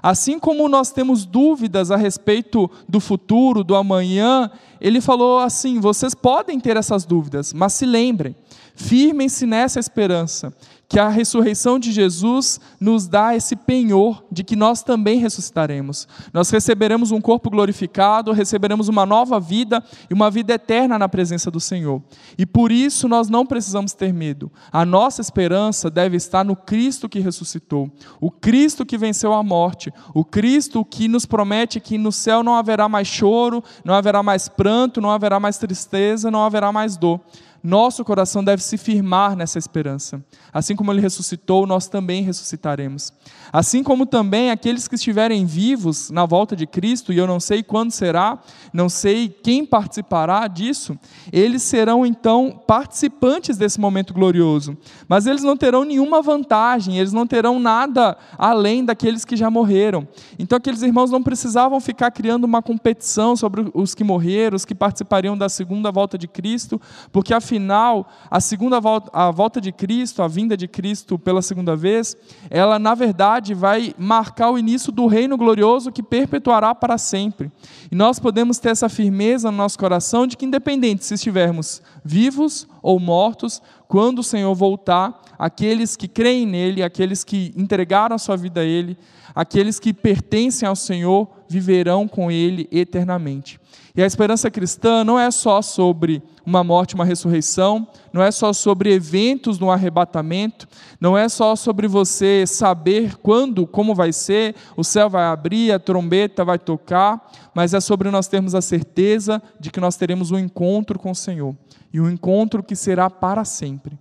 Assim 0.03 0.39
como 0.39 0.69
nós 0.69 0.91
temos 0.91 1.27
dúvidas 1.27 1.91
a 1.91 1.97
respeito 1.97 2.71
do 2.89 3.01
futuro, 3.01 3.63
do 3.63 3.75
amanhã, 3.75 4.51
ele 4.81 5.01
falou 5.01 5.39
assim: 5.39 5.79
vocês 5.79 6.15
podem 6.15 6.59
ter 6.59 6.77
essas 6.77 7.05
dúvidas, 7.05 7.53
mas 7.53 7.75
se 7.75 7.85
lembrem, 7.85 8.35
firmem-se 8.75 9.47
nessa 9.47 9.79
esperança, 9.79 10.55
que 10.91 10.99
a 10.99 11.09
ressurreição 11.09 11.79
de 11.79 11.93
Jesus 11.93 12.61
nos 12.81 13.07
dá 13.07 13.37
esse 13.37 13.55
penhor 13.55 14.25
de 14.31 14.43
que 14.43 14.57
nós 14.57 14.83
também 14.83 15.21
ressuscitaremos. 15.21 16.09
Nós 16.33 16.51
receberemos 16.51 17.13
um 17.13 17.21
corpo 17.21 17.49
glorificado, 17.49 18.33
receberemos 18.33 18.89
uma 18.89 19.07
nova 19.07 19.39
vida 19.39 19.81
e 20.11 20.13
uma 20.13 20.29
vida 20.33 20.55
eterna 20.55 20.99
na 20.99 21.09
presença 21.09 21.49
do 21.49 21.61
Senhor. 21.61 22.03
E 22.37 22.45
por 22.45 22.73
isso 22.73 23.09
nós 23.09 23.29
não 23.29 23.47
precisamos 23.47 23.93
ter 23.93 24.13
medo. 24.13 24.51
A 24.73 24.85
nossa 24.85 25.21
esperança 25.21 25.89
deve 25.89 26.17
estar 26.17 26.45
no 26.45 26.57
Cristo 26.57 27.09
que 27.09 27.21
ressuscitou, 27.21 27.89
o 28.21 28.29
Cristo 28.29 28.85
que 28.85 28.99
venceu 28.99 29.33
a 29.33 29.45
morte, 29.45 29.93
o 30.13 30.25
Cristo 30.25 30.85
que 30.85 31.07
nos 31.07 31.25
promete 31.25 31.79
que 31.79 31.97
no 31.99 32.11
céu 32.11 32.43
não 32.43 32.57
haverá 32.57 32.89
mais 32.89 33.07
choro, 33.07 33.63
não 33.85 33.95
haverá 33.95 34.25
mais 34.25 34.49
pranto, 34.49 35.01
não 35.01 35.13
haverá 35.13 35.39
mais 35.39 35.57
tristeza, 35.57 36.33
não 36.33 36.43
haverá 36.43 36.73
mais 36.73 36.97
dor 36.97 37.21
nosso 37.63 38.05
coração 38.05 38.43
deve 38.43 38.63
se 38.63 38.77
firmar 38.77 39.37
nessa 39.37 39.59
esperança. 39.59 40.25
Assim 40.53 40.75
como 40.75 40.91
ele 40.91 41.01
ressuscitou, 41.01 41.67
nós 41.67 41.89
também 41.89 42.23
ressuscitaremos. 42.23 43.13
Assim 43.53 43.83
como 43.83 44.07
também 44.07 44.51
aqueles 44.51 44.89
que 44.89 44.95
estiverem 44.95 45.45
vivos 45.45 46.11
na 46.11 46.25
volta 46.25 46.57
de 46.57 46.67
Cristo, 46.67 47.13
e 47.13 47.19
eu 47.19 47.27
não 47.27 47.39
sei 47.39 47.63
quando 47.63 47.91
será, 47.91 48.39
não 48.73 48.89
sei 48.89 49.29
quem 49.29 49.65
participará 49.67 50.47
disso, 50.47 50.99
eles 51.33 51.63
serão 51.63 52.07
então 52.07 52.63
participantes 52.67 53.57
desse 53.57 53.79
momento 53.79 54.15
glorioso. 54.15 54.77
Mas 55.07 55.27
eles 55.27 55.43
não 55.43 55.57
terão 55.57 55.85
nenhuma 55.85 56.23
vantagem, 56.23 56.99
eles 56.99 57.13
não 57.13 57.27
terão 57.27 57.61
nada 57.61 58.17
além 58.39 58.85
daqueles 58.85 59.25
que 59.25 59.37
já 59.37 59.51
morreram. 59.51 60.09
Então 60.39 60.57
aqueles 60.57 60.83
irmãos 60.83 61.11
não 61.11 61.23
precisavam 61.23 61.79
ficar 61.81 62.11
criando 62.11 62.45
uma 62.45 62.63
competição 62.63 63.37
sobre 63.37 63.71
os 63.75 63.95
que 63.95 64.03
morreram, 64.03 64.57
os 64.57 64.65
que 64.65 64.75
participariam 64.75 65.37
da 65.37 65.49
segunda 65.49 65.91
volta 65.91 66.17
de 66.17 66.27
Cristo, 66.27 66.81
porque 67.13 67.35
afinal 67.35 67.50
afinal, 67.51 68.09
a 68.31 68.41
segunda 68.41 68.79
volta, 68.79 69.11
a 69.13 69.31
volta 69.33 69.61
de 69.61 69.73
Cristo, 69.73 70.23
a 70.23 70.29
vinda 70.29 70.57
de 70.57 70.69
Cristo 70.69 71.19
pela 71.19 71.43
segunda 71.43 71.75
vez, 71.75 72.17
ela 72.49 72.79
na 72.79 72.95
verdade 72.95 73.55
vai 73.55 73.93
marcar 73.99 74.51
o 74.51 74.59
início 74.59 74.93
do 74.93 75.09
reino 75.09 75.37
glorioso 75.37 75.91
que 75.91 76.03
perpetuará 76.03 76.73
para 76.75 76.97
sempre. 76.97 77.51
E 77.91 77.97
nós 77.97 78.21
podemos 78.21 78.59
ter 78.59 78.69
essa 78.69 78.89
firmeza 78.89 79.51
no 79.51 79.57
nosso 79.57 79.77
coração 79.77 80.29
de 80.29 80.37
que 80.37 80.47
independente 80.47 81.05
se 81.05 81.15
estivermos 81.15 81.83
vivos 82.05 82.69
ou 82.83 82.99
mortos, 82.99 83.63
quando 83.89 84.21
o 84.21 84.25
Senhor 84.25 84.55
voltar, 84.55 85.21
aqueles 85.39 85.97
que 85.97 86.09
creem 86.09 86.47
nele, 86.47 86.83
aqueles 86.83 87.25
que 87.25 87.53
entregaram 87.57 88.17
a 88.17 88.19
sua 88.19 88.37
vida 88.37 88.61
a 88.61 88.65
ele, 88.65 88.97
aqueles 89.35 89.79
que 89.79 89.93
pertencem 89.93 90.69
ao 90.69 90.77
Senhor 90.77 91.29
viverão 91.49 92.07
com 92.07 92.31
ele 92.31 92.69
eternamente. 92.71 93.61
E 93.95 94.03
a 94.03 94.07
esperança 94.07 94.51
cristã 94.51 95.03
não 95.03 95.19
é 95.19 95.31
só 95.31 95.61
sobre 95.61 96.23
uma 96.47 96.63
morte, 96.63 96.95
uma 96.95 97.05
ressurreição, 97.05 97.87
não 98.13 98.23
é 98.23 98.31
só 98.31 98.53
sobre 98.53 98.93
eventos 98.93 99.59
no 99.59 99.71
arrebatamento, 99.71 100.69
não 101.01 101.17
é 101.17 101.29
só 101.29 101.55
sobre 101.55 101.87
você 101.87 102.45
saber 102.47 103.17
quando, 103.17 103.67
como 103.67 103.95
vai 103.95 104.13
ser, 104.13 104.55
o 104.77 104.85
céu 104.85 105.09
vai 105.09 105.25
abrir, 105.25 105.73
a 105.73 105.79
trombeta 105.79 106.45
vai 106.45 106.59
tocar, 106.59 107.31
mas 107.55 107.75
é 107.75 107.81
sobre 107.81 108.11
nós 108.11 108.29
termos 108.29 108.55
a 108.55 108.61
certeza 108.61 109.43
de 109.59 109.71
que 109.71 109.81
nós 109.81 109.97
teremos 109.97 110.31
um 110.31 110.39
encontro 110.39 110.99
com 110.99 111.11
o 111.11 111.15
Senhor, 111.15 111.55
e 111.93 112.01
um 112.01 112.11
encontro 112.11 112.63
que 112.63 112.77
será 112.77 113.09
para 113.09 113.45
sempre. 113.45 113.99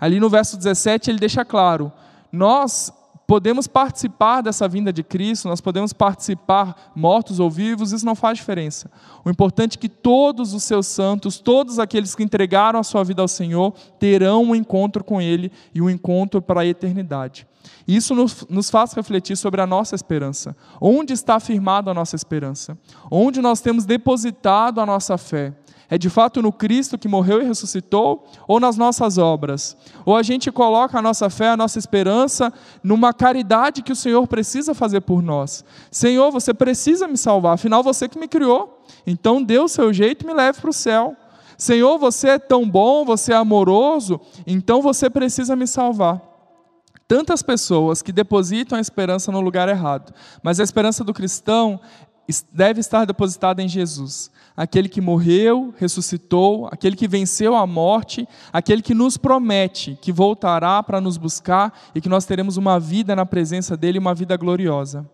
Ali 0.00 0.20
no 0.20 0.28
verso 0.28 0.56
17 0.56 1.10
ele 1.10 1.18
deixa 1.18 1.44
claro: 1.44 1.92
nós 2.30 2.92
podemos 3.28 3.66
participar 3.66 4.40
dessa 4.40 4.66
vinda 4.66 4.90
de 4.90 5.02
Cristo, 5.02 5.48
nós 5.48 5.60
podemos 5.60 5.92
participar 5.92 6.90
mortos 6.96 7.38
ou 7.38 7.50
vivos, 7.50 7.92
isso 7.92 8.06
não 8.06 8.14
faz 8.14 8.38
diferença. 8.38 8.90
O 9.22 9.28
importante 9.28 9.76
é 9.76 9.78
que 9.78 9.88
todos 9.88 10.54
os 10.54 10.62
seus 10.62 10.86
santos, 10.86 11.38
todos 11.38 11.78
aqueles 11.78 12.14
que 12.14 12.22
entregaram 12.22 12.80
a 12.80 12.82
sua 12.82 13.04
vida 13.04 13.20
ao 13.20 13.28
Senhor, 13.28 13.74
terão 13.98 14.44
um 14.44 14.54
encontro 14.54 15.04
com 15.04 15.20
Ele 15.20 15.52
e 15.74 15.82
um 15.82 15.90
encontro 15.90 16.40
para 16.40 16.62
a 16.62 16.66
eternidade. 16.66 17.46
Isso 17.86 18.14
nos, 18.14 18.46
nos 18.48 18.70
faz 18.70 18.94
refletir 18.94 19.36
sobre 19.36 19.60
a 19.60 19.66
nossa 19.66 19.94
esperança. 19.94 20.56
Onde 20.80 21.12
está 21.12 21.34
afirmada 21.34 21.90
a 21.90 21.94
nossa 21.94 22.16
esperança? 22.16 22.78
Onde 23.10 23.42
nós 23.42 23.60
temos 23.60 23.84
depositado 23.84 24.80
a 24.80 24.86
nossa 24.86 25.18
fé? 25.18 25.52
É 25.90 25.96
de 25.96 26.10
fato 26.10 26.42
no 26.42 26.52
Cristo 26.52 26.98
que 26.98 27.08
morreu 27.08 27.40
e 27.40 27.44
ressuscitou 27.44 28.26
ou 28.46 28.60
nas 28.60 28.76
nossas 28.76 29.16
obras? 29.16 29.76
Ou 30.04 30.16
a 30.16 30.22
gente 30.22 30.52
coloca 30.52 30.98
a 30.98 31.02
nossa 31.02 31.30
fé, 31.30 31.48
a 31.48 31.56
nossa 31.56 31.78
esperança 31.78 32.52
numa 32.82 33.12
caridade 33.14 33.82
que 33.82 33.92
o 33.92 33.96
Senhor 33.96 34.26
precisa 34.26 34.74
fazer 34.74 35.00
por 35.00 35.22
nós? 35.22 35.64
Senhor, 35.90 36.30
você 36.30 36.52
precisa 36.52 37.08
me 37.08 37.16
salvar, 37.16 37.54
afinal 37.54 37.82
você 37.82 38.06
que 38.06 38.18
me 38.18 38.28
criou. 38.28 38.82
Então 39.06 39.42
dê 39.42 39.58
o 39.58 39.68
seu 39.68 39.92
jeito 39.92 40.24
e 40.24 40.26
me 40.26 40.34
leve 40.34 40.60
para 40.60 40.70
o 40.70 40.74
céu. 40.74 41.16
Senhor, 41.56 41.98
você 41.98 42.28
é 42.28 42.38
tão 42.38 42.68
bom, 42.68 43.04
você 43.04 43.32
é 43.32 43.36
amoroso, 43.36 44.20
então 44.46 44.80
você 44.82 45.08
precisa 45.08 45.56
me 45.56 45.66
salvar. 45.66 46.22
Tantas 47.08 47.42
pessoas 47.42 48.02
que 48.02 48.12
depositam 48.12 48.76
a 48.76 48.80
esperança 48.80 49.32
no 49.32 49.40
lugar 49.40 49.68
errado, 49.68 50.12
mas 50.42 50.60
a 50.60 50.62
esperança 50.62 51.02
do 51.02 51.14
cristão 51.14 51.80
deve 52.52 52.80
estar 52.80 53.06
depositada 53.06 53.62
em 53.62 53.68
Jesus, 53.68 54.30
aquele 54.58 54.88
que 54.88 55.00
morreu, 55.00 55.72
ressuscitou, 55.78 56.66
aquele 56.66 56.96
que 56.96 57.06
venceu 57.06 57.54
a 57.54 57.64
morte, 57.64 58.28
aquele 58.52 58.82
que 58.82 58.92
nos 58.92 59.16
promete 59.16 59.96
que 60.02 60.10
voltará 60.10 60.82
para 60.82 61.00
nos 61.00 61.16
buscar 61.16 61.72
e 61.94 62.00
que 62.00 62.08
nós 62.08 62.24
teremos 62.24 62.56
uma 62.56 62.80
vida 62.80 63.14
na 63.14 63.24
presença 63.24 63.76
dele, 63.76 64.00
uma 64.00 64.16
vida 64.16 64.36
gloriosa. 64.36 65.08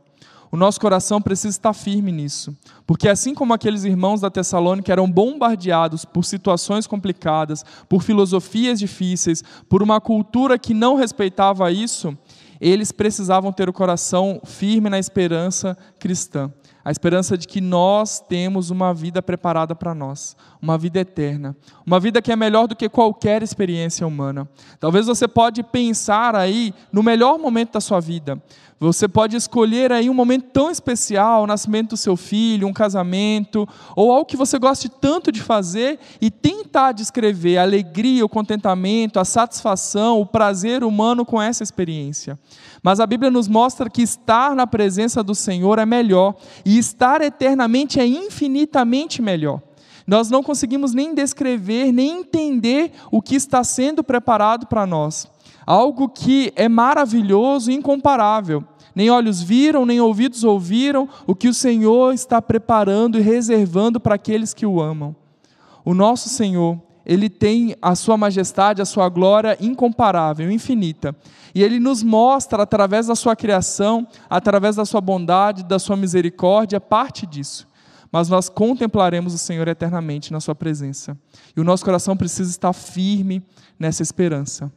O 0.50 0.56
nosso 0.56 0.80
coração 0.80 1.20
precisa 1.20 1.50
estar 1.50 1.74
firme 1.74 2.10
nisso, 2.10 2.56
porque 2.86 3.06
assim 3.06 3.34
como 3.34 3.52
aqueles 3.52 3.84
irmãos 3.84 4.22
da 4.22 4.30
Tessalônica 4.30 4.90
eram 4.90 5.10
bombardeados 5.10 6.06
por 6.06 6.24
situações 6.24 6.86
complicadas, 6.86 7.66
por 7.86 8.02
filosofias 8.02 8.78
difíceis, 8.78 9.44
por 9.68 9.82
uma 9.82 10.00
cultura 10.00 10.58
que 10.58 10.72
não 10.72 10.94
respeitava 10.94 11.70
isso, 11.70 12.16
eles 12.58 12.92
precisavam 12.92 13.52
ter 13.52 13.68
o 13.68 13.74
coração 13.74 14.40
firme 14.42 14.88
na 14.88 14.98
esperança 14.98 15.76
cristã 15.98 16.50
a 16.84 16.90
esperança 16.90 17.38
de 17.38 17.48
que 17.48 17.60
nós 17.60 18.20
temos 18.20 18.70
uma 18.70 18.92
vida 18.92 19.22
preparada 19.22 19.74
para 19.74 19.94
nós, 19.94 20.36
uma 20.64 20.78
vida 20.78 20.98
eterna, 20.98 21.54
uma 21.84 22.00
vida 22.00 22.22
que 22.22 22.32
é 22.32 22.36
melhor 22.36 22.66
do 22.66 22.74
que 22.74 22.88
qualquer 22.88 23.42
experiência 23.42 24.06
humana. 24.06 24.48
Talvez 24.80 25.06
você 25.06 25.28
pode 25.28 25.62
pensar 25.62 26.34
aí 26.34 26.72
no 26.90 27.02
melhor 27.02 27.38
momento 27.38 27.74
da 27.74 27.82
sua 27.82 28.00
vida. 28.00 28.42
Você 28.80 29.06
pode 29.06 29.36
escolher 29.36 29.92
aí 29.92 30.08
um 30.08 30.14
momento 30.14 30.46
tão 30.52 30.70
especial, 30.70 31.42
o 31.42 31.46
nascimento 31.46 31.90
do 31.90 31.96
seu 31.98 32.16
filho, 32.16 32.66
um 32.66 32.72
casamento, 32.72 33.68
ou 33.94 34.10
algo 34.10 34.24
que 34.24 34.38
você 34.38 34.58
goste 34.58 34.88
tanto 34.88 35.30
de 35.30 35.42
fazer 35.42 35.98
e 36.18 36.30
tentar 36.30 36.92
descrever 36.92 37.58
a 37.58 37.62
alegria, 37.62 38.24
o 38.24 38.28
contentamento, 38.28 39.20
a 39.20 39.24
satisfação, 39.24 40.18
o 40.18 40.26
prazer 40.26 40.82
humano 40.82 41.26
com 41.26 41.40
essa 41.40 41.62
experiência. 41.62 42.38
Mas 42.82 43.00
a 43.00 43.06
Bíblia 43.06 43.30
nos 43.30 43.48
mostra 43.48 43.90
que 43.90 44.02
estar 44.02 44.54
na 44.54 44.66
presença 44.66 45.22
do 45.22 45.34
Senhor 45.34 45.78
é 45.78 45.84
melhor 45.84 46.34
e 46.64 46.78
estar 46.78 47.20
eternamente 47.20 48.00
é 48.00 48.06
infinitamente 48.06 49.20
melhor. 49.20 49.60
Nós 50.06 50.30
não 50.30 50.42
conseguimos 50.42 50.92
nem 50.92 51.14
descrever, 51.14 51.90
nem 51.92 52.20
entender 52.20 52.92
o 53.10 53.22
que 53.22 53.34
está 53.34 53.64
sendo 53.64 54.04
preparado 54.04 54.66
para 54.66 54.86
nós. 54.86 55.26
Algo 55.66 56.08
que 56.08 56.52
é 56.56 56.68
maravilhoso 56.68 57.70
e 57.70 57.74
incomparável. 57.74 58.62
Nem 58.94 59.10
olhos 59.10 59.42
viram, 59.42 59.84
nem 59.84 60.00
ouvidos 60.00 60.44
ouviram 60.44 61.08
o 61.26 61.34
que 61.34 61.48
o 61.48 61.54
Senhor 61.54 62.12
está 62.12 62.40
preparando 62.40 63.18
e 63.18 63.22
reservando 63.22 63.98
para 63.98 64.14
aqueles 64.14 64.54
que 64.54 64.66
o 64.66 64.80
amam. 64.80 65.16
O 65.84 65.94
nosso 65.94 66.28
Senhor, 66.28 66.80
ele 67.04 67.28
tem 67.28 67.74
a 67.82 67.94
sua 67.94 68.16
majestade, 68.16 68.80
a 68.80 68.86
sua 68.86 69.08
glória 69.08 69.56
incomparável, 69.60 70.50
infinita. 70.50 71.14
E 71.54 71.62
ele 71.62 71.80
nos 71.80 72.02
mostra, 72.02 72.62
através 72.62 73.06
da 73.06 73.14
sua 73.14 73.34
criação, 73.34 74.06
através 74.30 74.76
da 74.76 74.84
sua 74.84 75.00
bondade, 75.00 75.64
da 75.64 75.78
sua 75.78 75.96
misericórdia, 75.96 76.80
parte 76.80 77.26
disso. 77.26 77.66
Mas 78.14 78.28
nós 78.28 78.48
contemplaremos 78.48 79.34
o 79.34 79.38
Senhor 79.38 79.66
eternamente 79.66 80.32
na 80.32 80.38
sua 80.38 80.54
presença. 80.54 81.18
E 81.56 81.60
o 81.60 81.64
nosso 81.64 81.84
coração 81.84 82.16
precisa 82.16 82.48
estar 82.48 82.72
firme 82.72 83.42
nessa 83.76 84.04
esperança. 84.04 84.70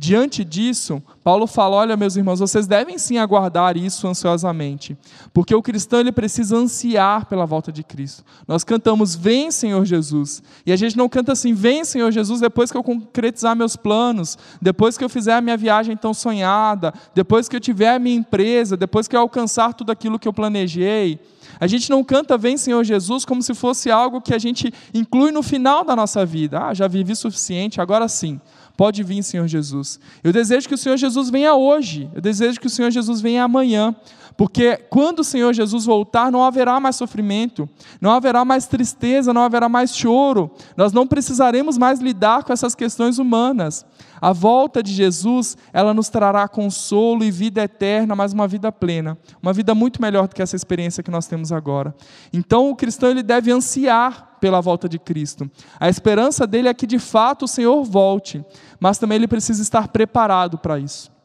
Diante 0.00 0.44
disso, 0.44 1.02
Paulo 1.24 1.44
fala: 1.48 1.74
olha, 1.74 1.96
meus 1.96 2.14
irmãos, 2.14 2.38
vocês 2.38 2.68
devem 2.68 2.96
sim 2.98 3.18
aguardar 3.18 3.76
isso 3.76 4.06
ansiosamente, 4.06 4.96
porque 5.34 5.52
o 5.52 5.60
cristão 5.60 5.98
ele 5.98 6.12
precisa 6.12 6.56
ansiar 6.56 7.26
pela 7.26 7.44
volta 7.44 7.72
de 7.72 7.82
Cristo. 7.82 8.22
Nós 8.46 8.62
cantamos: 8.62 9.16
Vem, 9.16 9.50
Senhor 9.50 9.84
Jesus, 9.84 10.40
e 10.64 10.70
a 10.70 10.76
gente 10.76 10.96
não 10.96 11.08
canta 11.08 11.32
assim: 11.32 11.52
Vem, 11.52 11.84
Senhor 11.84 12.12
Jesus, 12.12 12.40
depois 12.40 12.70
que 12.70 12.78
eu 12.78 12.82
concretizar 12.84 13.56
meus 13.56 13.74
planos, 13.74 14.38
depois 14.62 14.96
que 14.96 15.02
eu 15.02 15.08
fizer 15.08 15.34
a 15.34 15.40
minha 15.40 15.56
viagem 15.56 15.96
tão 15.96 16.14
sonhada, 16.14 16.94
depois 17.12 17.48
que 17.48 17.56
eu 17.56 17.60
tiver 17.60 17.90
a 17.90 17.98
minha 17.98 18.14
empresa, 18.14 18.76
depois 18.76 19.08
que 19.08 19.16
eu 19.16 19.20
alcançar 19.20 19.74
tudo 19.74 19.90
aquilo 19.90 20.16
que 20.16 20.28
eu 20.28 20.32
planejei. 20.32 21.18
A 21.58 21.66
gente 21.66 21.90
não 21.90 22.04
canta 22.04 22.38
Vem 22.38 22.56
Senhor 22.56 22.84
Jesus 22.84 23.24
como 23.24 23.42
se 23.42 23.52
fosse 23.52 23.90
algo 23.90 24.20
que 24.20 24.32
a 24.32 24.38
gente 24.38 24.72
inclui 24.94 25.32
no 25.32 25.42
final 25.42 25.82
da 25.82 25.96
nossa 25.96 26.24
vida. 26.24 26.68
Ah, 26.68 26.72
já 26.72 26.86
vivi 26.86 27.16
suficiente, 27.16 27.80
agora 27.80 28.06
sim. 28.06 28.40
Pode 28.78 29.02
vir, 29.02 29.24
Senhor 29.24 29.48
Jesus. 29.48 29.98
Eu 30.22 30.32
desejo 30.32 30.68
que 30.68 30.74
o 30.76 30.78
Senhor 30.78 30.96
Jesus 30.96 31.30
venha 31.30 31.52
hoje. 31.52 32.08
Eu 32.14 32.20
desejo 32.20 32.60
que 32.60 32.68
o 32.68 32.70
Senhor 32.70 32.92
Jesus 32.92 33.20
venha 33.20 33.42
amanhã. 33.42 33.92
Porque 34.38 34.76
quando 34.88 35.18
o 35.18 35.24
Senhor 35.24 35.52
Jesus 35.52 35.84
voltar, 35.84 36.30
não 36.30 36.44
haverá 36.44 36.78
mais 36.78 36.94
sofrimento, 36.94 37.68
não 38.00 38.12
haverá 38.12 38.44
mais 38.44 38.68
tristeza, 38.68 39.34
não 39.34 39.42
haverá 39.42 39.68
mais 39.68 39.96
choro. 39.96 40.48
Nós 40.76 40.92
não 40.92 41.08
precisaremos 41.08 41.76
mais 41.76 41.98
lidar 41.98 42.44
com 42.44 42.52
essas 42.52 42.72
questões 42.72 43.18
humanas. 43.18 43.84
A 44.20 44.32
volta 44.32 44.80
de 44.80 44.92
Jesus, 44.92 45.56
ela 45.72 45.92
nos 45.92 46.08
trará 46.08 46.46
consolo 46.46 47.24
e 47.24 47.32
vida 47.32 47.64
eterna, 47.64 48.14
mas 48.14 48.32
uma 48.32 48.46
vida 48.46 48.70
plena, 48.70 49.18
uma 49.42 49.52
vida 49.52 49.74
muito 49.74 50.00
melhor 50.00 50.28
do 50.28 50.36
que 50.36 50.42
essa 50.42 50.54
experiência 50.54 51.02
que 51.02 51.10
nós 51.10 51.26
temos 51.26 51.50
agora. 51.50 51.92
Então, 52.32 52.70
o 52.70 52.76
cristão 52.76 53.10
ele 53.10 53.24
deve 53.24 53.50
ansiar 53.50 54.36
pela 54.40 54.60
volta 54.60 54.88
de 54.88 55.00
Cristo. 55.00 55.50
A 55.80 55.88
esperança 55.88 56.46
dele 56.46 56.68
é 56.68 56.74
que 56.74 56.86
de 56.86 57.00
fato 57.00 57.46
o 57.46 57.48
Senhor 57.48 57.82
volte, 57.82 58.44
mas 58.78 58.98
também 58.98 59.16
ele 59.16 59.26
precisa 59.26 59.60
estar 59.60 59.88
preparado 59.88 60.56
para 60.58 60.78
isso 60.78 61.17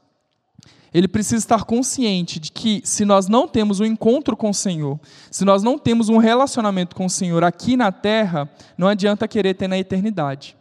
ele 0.94 1.08
precisa 1.08 1.38
estar 1.38 1.64
consciente 1.64 2.40
de 2.40 2.52
que 2.52 2.82
se 2.84 3.04
nós 3.04 3.28
não 3.28 3.48
temos 3.48 3.80
um 3.80 3.86
encontro 3.86 4.38
com 4.38 4.50
o 4.50 4.54
Senhor, 4.54 5.00
se 5.32 5.44
nós 5.44 5.64
não 5.64 5.78
temos 5.78 6.08
um 6.08 6.18
relacionamento 6.18 6.96
com 6.96 7.06
o 7.06 7.10
Senhor 7.10 7.44
aqui 7.44 7.76
na 7.76 7.92
terra, 7.92 8.50
não 8.78 8.88
adianta 8.88 9.28
querer 9.28 9.56
ter 9.56 9.68
na 9.68 9.78
eternidade. 9.78 10.56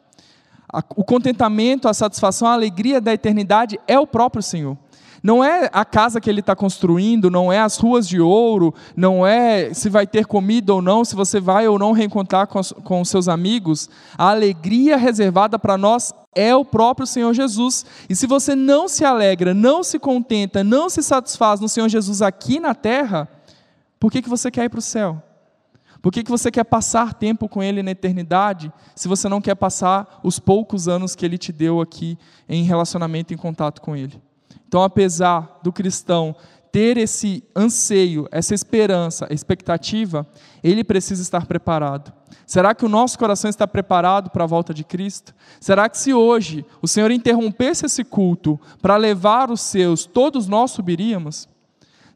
O 0.97 1.05
contentamento, 1.05 1.87
a 1.87 1.93
satisfação, 1.93 2.49
a 2.49 2.55
alegria 2.55 2.99
da 2.99 3.13
eternidade 3.13 3.79
é 3.87 3.99
o 3.99 4.07
próprio 4.07 4.43
Senhor. 4.43 4.79
Não 5.23 5.45
é 5.45 5.71
a 5.73 5.85
casa 5.85 6.21
que 6.21 6.29
ele 6.29 6.41
está 6.41 6.57
construindo, 6.57 7.31
não 7.31 7.53
é 7.53 7.61
as 7.61 7.77
ruas 7.79 8.09
de 8.09 8.21
ouro, 8.21 8.75
não 8.97 9.25
é 9.25 9.73
se 9.73 9.89
vai 9.89 10.05
ter 10.05 10.27
comida 10.27 10.75
ou 10.75 10.83
não, 10.83 11.05
se 11.05 11.15
você 11.15 11.39
vai 11.39 11.69
ou 11.69 11.79
não 11.79 11.93
reencontrar 11.93 12.49
com, 12.49 13.01
os, 13.01 13.09
seus 13.09 13.29
amigos. 13.29 13.89
A 14.19 14.31
alegria 14.31 14.97
reservada 14.97 15.61
para 15.61 15.79
nós 15.79 16.13
é 16.35 16.57
o 16.57 16.65
próprio 16.65 17.07
Senhor 17.07 17.33
Jesus. 17.33 17.87
E 18.09 18.17
se 18.17 18.27
você 18.27 18.57
não 18.57 18.89
se 18.89 19.05
alegra, 19.05 19.55
não 19.55 19.85
se 19.85 19.97
contenta, 19.97 20.65
não 20.65 20.91
se 20.91 21.03
satisfaz 21.03 21.61
no 21.61 21.69
Senhor 21.69 21.89
Jesus 21.89 22.21
aqui 22.21 22.59
na 22.59 22.75
terra, 22.75 23.29
por 24.01 24.11
que, 24.11 24.23
que 24.23 24.29
você 24.29 24.51
quer 24.51 24.65
ir 24.65 24.71
para 24.71 24.81
o 24.81 24.83
céu? 24.83 25.23
Por 26.01 26.11
que, 26.11 26.25
que 26.25 26.31
você 26.33 26.51
quer 26.51 26.65
passar 26.65 27.15
tempo 27.15 27.49
com 27.49 27.63
Ele 27.63 27.81
na 27.81 27.93
eternidade, 27.93 28.73
se 28.97 29.07
você 29.07 29.29
não 29.29 29.41
quer 29.41 29.55
passar 29.55 30.19
os 30.25 30.41
poucos 30.41 30.89
anos 30.89 31.15
que 31.15 31.25
Ele 31.25 31.39
te 31.39 31.53
deu 31.53 31.81
aqui 31.81 32.19
em 32.49 32.65
relacionamento, 32.65 33.33
em 33.33 33.37
contato 33.37 33.81
com 33.81 33.95
Ele? 33.95 34.21
Então, 34.73 34.83
apesar 34.83 35.61
do 35.63 35.71
cristão 35.71 36.35
ter 36.73 36.97
esse 36.97 37.45
anseio, 37.55 38.27
essa 38.33 38.55
esperança, 38.55 39.27
expectativa, 39.29 40.27
ele 40.65 40.83
precisa 40.83 41.21
estar 41.21 41.45
preparado. 41.45 42.11
Será 42.47 42.75
que 42.75 42.83
o 42.83 42.89
nosso 42.89 43.19
coração 43.19 43.51
está 43.51 43.69
preparado 43.69 44.31
para 44.31 44.45
a 44.45 44.47
volta 44.47 44.73
de 44.73 44.83
Cristo? 44.83 45.35
Será 45.61 45.91
que 45.91 45.99
se 45.99 46.15
hoje 46.15 46.65
o 46.81 46.89
Senhor 46.89 47.11
interrompesse 47.11 47.85
esse 47.85 48.03
culto 48.03 48.59
para 48.81 48.97
levar 48.97 49.51
os 49.51 49.61
seus, 49.61 50.07
todos 50.07 50.47
nós 50.47 50.71
subiríamos? 50.71 51.47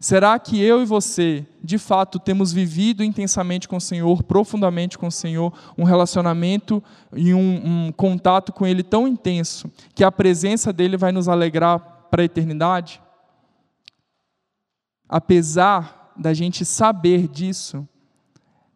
Será 0.01 0.39
que 0.39 0.59
eu 0.59 0.81
e 0.81 0.87
você, 0.87 1.45
de 1.63 1.77
fato, 1.77 2.19
temos 2.19 2.55
vivido 2.55 3.05
intensamente 3.05 3.69
com 3.69 3.77
o 3.77 3.81
Senhor, 3.83 4.23
profundamente 4.23 4.97
com 4.97 5.09
o 5.09 5.13
Senhor, 5.13 5.53
um 5.77 5.85
relacionamento 5.85 6.83
e 7.15 7.35
um, 7.35 7.89
um 7.89 7.93
contato 7.93 8.51
com 8.51 8.67
Ele 8.67 8.83
tão 8.83 9.07
intenso, 9.07 9.71
que 9.95 10.03
a 10.03 10.11
presença 10.11 10.73
dEle 10.73 10.97
vai 10.97 11.13
nos 11.13 11.29
alegrar 11.29 11.96
para 12.11 12.23
a 12.23 12.25
eternidade? 12.25 13.01
Apesar 15.09 16.13
da 16.17 16.33
gente 16.33 16.65
saber 16.65 17.29
disso, 17.29 17.87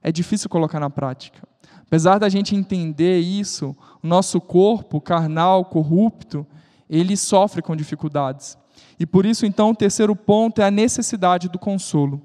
é 0.03 0.13
difícil 0.13 0.49
colocar 0.49 0.79
na 0.79 0.91
prática. 0.91 1.47
Apesar 1.81 2.19
da 2.19 2.29
gente 2.29 2.55
entender 2.55 3.19
isso, 3.19 3.77
o 4.03 4.07
nosso 4.07 4.41
corpo 4.41 5.01
carnal, 5.01 5.65
corrupto, 5.65 6.47
ele 6.89 7.17
sofre 7.17 7.61
com 7.61 7.75
dificuldades. 7.75 8.57
E 8.99 9.05
por 9.05 9.27
isso, 9.27 9.45
então, 9.45 9.71
o 9.71 9.75
terceiro 9.75 10.15
ponto 10.15 10.61
é 10.61 10.65
a 10.65 10.71
necessidade 10.71 11.49
do 11.49 11.59
consolo. 11.59 12.23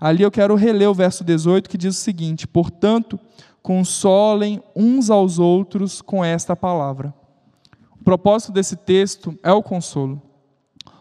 Ali 0.00 0.22
eu 0.22 0.30
quero 0.30 0.54
reler 0.54 0.90
o 0.90 0.94
verso 0.94 1.24
18 1.24 1.68
que 1.70 1.78
diz 1.78 1.96
o 1.96 2.00
seguinte: 2.00 2.46
Portanto, 2.46 3.18
consolem 3.62 4.62
uns 4.74 5.08
aos 5.10 5.38
outros 5.38 6.02
com 6.02 6.24
esta 6.24 6.54
palavra. 6.54 7.14
O 7.98 8.04
propósito 8.04 8.52
desse 8.52 8.76
texto 8.76 9.36
é 9.42 9.52
o 9.52 9.62
consolo. 9.62 10.22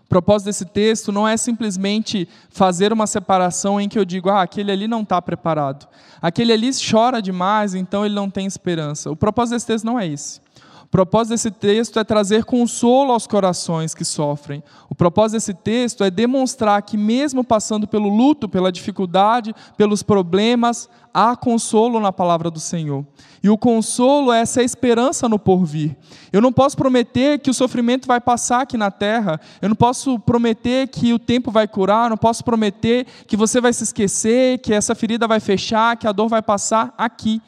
O 0.06 0.08
propósito 0.08 0.46
desse 0.46 0.66
texto 0.66 1.12
não 1.12 1.28
é 1.28 1.36
simplesmente 1.36 2.30
fazer 2.50 2.94
uma 2.94 3.08
separação 3.08 3.82
em 3.82 3.90
que 3.90 3.98
eu 3.98 4.06
digo, 4.06 4.30
ah, 4.30 4.44
aquele 4.44 4.72
ali 4.72 4.88
não 4.88 5.02
está 5.02 5.20
preparado. 5.20 5.88
Aquele 6.22 6.54
ali 6.54 6.70
chora 6.74 7.22
demais, 7.22 7.74
então 7.74 8.06
ele 8.06 8.14
não 8.14 8.30
tem 8.30 8.46
esperança. 8.46 9.10
O 9.10 9.16
propósito 9.16 9.56
desse 9.56 9.66
texto 9.66 9.84
não 9.84 10.00
é 10.00 10.08
esse. 10.08 10.45
O 10.86 10.88
propósito 10.88 11.32
desse 11.32 11.52
texto 11.52 12.00
é 12.00 12.04
trazer 12.04 12.46
consolo 12.46 13.12
aos 13.12 13.26
corações 13.26 13.96
que 13.96 14.06
sofrem. 14.06 14.64
O 14.88 14.94
propósito 14.94 15.34
desse 15.34 15.54
texto 15.54 16.04
é 16.04 16.12
demonstrar 16.12 16.82
que, 16.84 16.96
mesmo 16.96 17.44
passando 17.44 17.88
pelo 17.88 18.08
luto, 18.08 18.48
pela 18.48 18.72
dificuldade, 18.72 19.54
pelos 19.76 20.04
problemas, 20.04 20.88
há 21.14 21.36
consolo 21.36 22.00
na 22.00 22.14
palavra 22.14 22.52
do 22.52 22.60
Senhor. 22.60 23.04
E 23.42 23.50
o 23.50 23.58
consolo 23.58 24.32
é 24.32 24.42
essa 24.42 24.62
esperança 24.62 25.28
no 25.28 25.40
porvir. 25.40 25.98
Eu 26.32 26.40
não 26.40 26.54
posso 26.54 26.78
prometer 26.78 27.40
que 27.40 27.50
o 27.50 27.54
sofrimento 27.54 28.08
vai 28.08 28.22
passar 28.22 28.62
aqui 28.62 28.78
na 28.78 28.92
terra, 28.92 29.42
eu 29.62 29.70
não 29.70 29.76
posso 29.76 30.20
prometer 30.20 30.88
que 30.88 31.14
o 31.14 31.20
tempo 31.20 31.50
vai 31.52 31.68
curar, 31.68 32.06
eu 32.06 32.10
não 32.12 32.18
posso 32.18 32.44
prometer 32.44 33.08
que 33.26 33.36
você 33.36 33.60
vai 33.60 33.74
se 33.74 33.84
esquecer, 33.84 34.60
que 34.60 34.74
essa 34.74 34.94
ferida 34.94 35.28
vai 35.28 35.40
fechar, 35.40 35.98
que 35.98 36.08
a 36.08 36.12
dor 36.12 36.30
vai 36.30 36.44
passar 36.44 36.94
aqui 36.96 37.42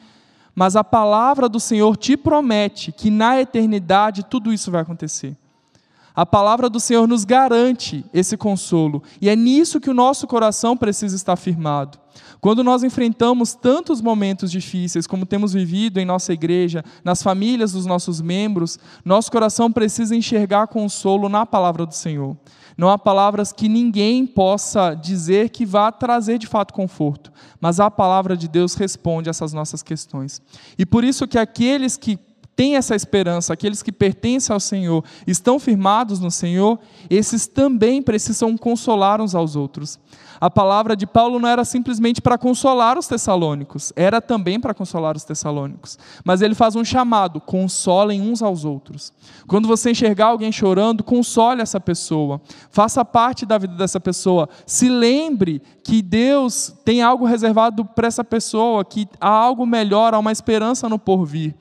mas 0.58 0.74
a 0.74 0.82
palavra 0.82 1.48
do 1.48 1.60
Senhor 1.60 1.96
te 1.96 2.16
promete 2.16 2.90
que 2.90 3.12
na 3.12 3.40
eternidade 3.40 4.24
tudo 4.24 4.52
isso 4.52 4.72
vai 4.72 4.82
acontecer. 4.82 5.36
A 6.16 6.26
palavra 6.26 6.68
do 6.68 6.80
Senhor 6.80 7.06
nos 7.06 7.24
garante 7.24 8.04
esse 8.12 8.36
consolo, 8.36 9.00
e 9.20 9.28
é 9.28 9.36
nisso 9.36 9.78
que 9.78 9.88
o 9.88 9.94
nosso 9.94 10.26
coração 10.26 10.76
precisa 10.76 11.14
estar 11.14 11.36
firmado. 11.36 11.96
Quando 12.40 12.64
nós 12.64 12.82
enfrentamos 12.82 13.54
tantos 13.54 14.00
momentos 14.00 14.50
difíceis 14.50 15.06
como 15.06 15.24
temos 15.24 15.52
vivido 15.52 16.00
em 16.00 16.04
nossa 16.04 16.32
igreja, 16.32 16.84
nas 17.04 17.22
famílias 17.22 17.70
dos 17.70 17.86
nossos 17.86 18.20
membros, 18.20 18.80
nosso 19.04 19.30
coração 19.30 19.70
precisa 19.70 20.16
enxergar 20.16 20.66
consolo 20.66 21.28
na 21.28 21.46
palavra 21.46 21.86
do 21.86 21.94
Senhor. 21.94 22.36
Não 22.78 22.88
há 22.88 22.96
palavras 22.96 23.52
que 23.52 23.68
ninguém 23.68 24.24
possa 24.24 24.94
dizer 24.94 25.50
que 25.50 25.66
vá 25.66 25.90
trazer 25.90 26.38
de 26.38 26.46
fato 26.46 26.72
conforto, 26.72 27.32
mas 27.60 27.80
a 27.80 27.90
palavra 27.90 28.36
de 28.36 28.46
Deus 28.46 28.74
responde 28.74 29.28
essas 29.28 29.52
nossas 29.52 29.82
questões. 29.82 30.40
E 30.78 30.86
por 30.86 31.02
isso 31.02 31.26
que 31.26 31.36
aqueles 31.36 31.96
que 31.96 32.16
têm 32.58 32.74
essa 32.74 32.96
esperança, 32.96 33.52
aqueles 33.52 33.84
que 33.84 33.92
pertencem 33.92 34.52
ao 34.52 34.58
Senhor, 34.58 35.04
estão 35.28 35.60
firmados 35.60 36.18
no 36.18 36.28
Senhor, 36.28 36.76
esses 37.08 37.46
também 37.46 38.02
precisam 38.02 38.58
consolar 38.58 39.20
uns 39.20 39.32
aos 39.32 39.54
outros 39.54 39.96
a 40.40 40.48
palavra 40.48 40.96
de 40.96 41.06
Paulo 41.06 41.38
não 41.38 41.48
era 41.48 41.64
simplesmente 41.64 42.20
para 42.20 42.38
consolar 42.38 42.96
os 42.96 43.06
tessalônicos, 43.06 43.92
era 43.96 44.20
também 44.20 44.60
para 44.60 44.72
consolar 44.72 45.16
os 45.16 45.24
tessalônicos. 45.24 45.98
Mas 46.24 46.42
ele 46.42 46.54
faz 46.54 46.76
um 46.76 46.84
chamado: 46.84 47.40
consolem 47.40 48.20
uns 48.20 48.42
aos 48.42 48.64
outros. 48.64 49.12
Quando 49.46 49.66
você 49.66 49.90
enxergar 49.90 50.26
alguém 50.26 50.52
chorando, 50.52 51.02
console 51.02 51.60
essa 51.60 51.80
pessoa, 51.80 52.40
faça 52.70 53.04
parte 53.04 53.44
da 53.44 53.58
vida 53.58 53.74
dessa 53.74 53.98
pessoa, 53.98 54.48
se 54.64 54.88
lembre 54.88 55.60
que 55.82 56.02
Deus 56.02 56.74
tem 56.84 57.02
algo 57.02 57.24
reservado 57.24 57.84
para 57.84 58.06
essa 58.06 58.22
pessoa, 58.22 58.84
que 58.84 59.08
há 59.20 59.28
algo 59.28 59.66
melhor, 59.66 60.14
há 60.14 60.18
uma 60.18 60.32
esperança 60.32 60.88
no 60.88 60.98
porvir 60.98 61.54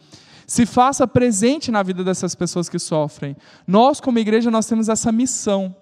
se 0.48 0.66
faça 0.66 1.06
presente 1.06 1.70
na 1.70 1.84
vida 1.84 2.04
dessas 2.04 2.34
pessoas 2.34 2.68
que 2.68 2.80
sofrem. 2.80 3.36
Nós, 3.68 4.00
como 4.00 4.18
igreja, 4.18 4.50
nós 4.50 4.66
temos 4.66 4.90
essa 4.90 5.12
missão 5.12 5.76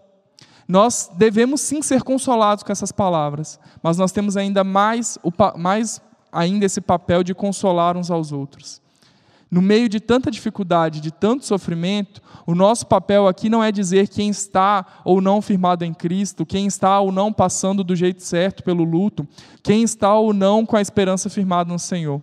nós 0.68 1.12
devemos 1.16 1.62
sim 1.62 1.82
ser 1.82 2.02
consolados 2.02 2.64
com 2.64 2.72
essas 2.72 2.92
palavras, 2.92 3.60
mas 3.84 3.98
nós 3.98 4.12
temos 4.12 4.36
ainda 4.36 4.64
mais, 4.64 5.18
mais 5.58 6.02
ainda 6.32 6.66
esse 6.66 6.82
papel 6.82 7.24
de 7.24 7.36
consolar 7.36 7.96
uns 7.96 8.10
aos 8.10 8.32
outros. 8.32 8.82
No 9.50 9.62
meio 9.62 9.88
de 9.88 10.00
tanta 10.00 10.32
dificuldade, 10.32 11.00
de 11.00 11.12
tanto 11.12 11.46
sofrimento, 11.46 12.20
o 12.48 12.56
nosso 12.56 12.88
papel 12.88 13.28
aqui 13.28 13.48
não 13.48 13.64
é 13.64 13.72
dizer 13.72 14.08
quem 14.08 14.30
está 14.30 14.84
ou 15.06 15.22
não 15.22 15.40
firmado 15.40 15.86
em 15.86 15.94
Cristo, 15.94 16.46
quem 16.46 16.66
está 16.66 17.00
ou 17.00 17.12
não 17.12 17.32
passando 17.32 17.84
do 17.84 17.96
jeito 17.96 18.24
certo 18.24 18.64
pelo 18.64 18.84
luto, 18.84 19.26
quem 19.62 19.84
está 19.84 20.16
ou 20.16 20.34
não 20.34 20.66
com 20.66 20.76
a 20.76 20.82
esperança 20.82 21.30
firmada 21.30 21.72
no 21.72 21.80
Senhor. 21.80 22.22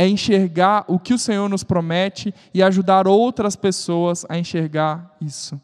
É 0.00 0.06
enxergar 0.06 0.84
o 0.86 0.96
que 0.96 1.12
o 1.12 1.18
Senhor 1.18 1.48
nos 1.48 1.64
promete 1.64 2.32
e 2.54 2.62
ajudar 2.62 3.08
outras 3.08 3.56
pessoas 3.56 4.24
a 4.28 4.38
enxergar 4.38 5.16
isso. 5.20 5.60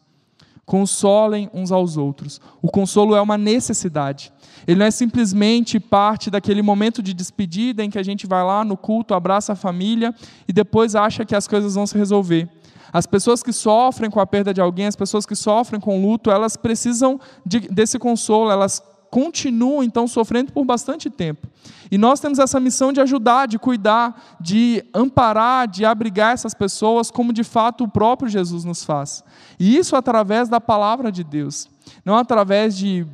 Consolem 0.65 1.49
uns 1.53 1.71
aos 1.71 1.95
outros. 1.95 2.41
O 2.61 2.69
consolo 2.69 3.15
é 3.15 3.21
uma 3.21 3.37
necessidade. 3.37 4.33
Ele 4.67 4.79
não 4.79 4.87
é 4.87 4.91
simplesmente 4.91 5.79
parte 5.79 6.29
daquele 6.29 6.61
momento 6.61 7.01
de 7.01 7.13
despedida 7.13 7.81
em 7.81 7.89
que 7.89 7.97
a 7.97 8.03
gente 8.03 8.27
vai 8.27 8.43
lá 8.43 8.65
no 8.65 8.75
culto, 8.75 9.13
abraça 9.13 9.53
a 9.53 9.55
família 9.55 10.13
e 10.45 10.51
depois 10.51 10.95
acha 10.95 11.23
que 11.23 11.33
as 11.33 11.47
coisas 11.47 11.75
vão 11.75 11.87
se 11.87 11.97
resolver. 11.97 12.49
As 12.91 13.05
pessoas 13.05 13.41
que 13.41 13.53
sofrem 13.53 14.11
com 14.11 14.19
a 14.19 14.27
perda 14.27 14.53
de 14.53 14.59
alguém, 14.59 14.85
as 14.85 14.97
pessoas 14.97 15.25
que 15.25 15.35
sofrem 15.35 15.79
com 15.79 15.97
o 15.97 16.01
luto, 16.09 16.29
elas 16.29 16.57
precisam 16.57 17.21
de, 17.45 17.61
desse 17.61 17.97
consolo, 17.97 18.51
elas 18.51 18.83
continuam 19.15 19.81
então 19.81 20.09
sofrendo 20.09 20.51
por 20.51 20.65
bastante 20.65 21.09
tempo. 21.09 21.47
E 21.89 21.97
nós 21.97 22.19
temos 22.19 22.37
essa 22.37 22.59
missão 22.59 22.91
de 22.91 22.99
ajudar, 22.99 23.47
de 23.47 23.57
cuidar, 23.57 24.35
de 24.41 24.83
amparar, 24.93 25.69
de 25.69 25.85
abrigar 25.85 26.33
essas 26.33 26.53
pessoas, 26.53 27.09
como 27.09 27.31
de 27.31 27.41
fato 27.41 27.85
o 27.85 27.87
próprio 27.87 28.27
Jesus 28.27 28.65
nos 28.65 28.83
faz. 28.83 29.23
E 29.57 29.77
isso 29.77 29.95
através 29.95 30.49
da 30.49 30.59
palavra 30.59 31.13
de 31.13 31.23
Deus, 31.23 31.69
não 32.03 32.17
através 32.17 32.75
de 32.75 33.07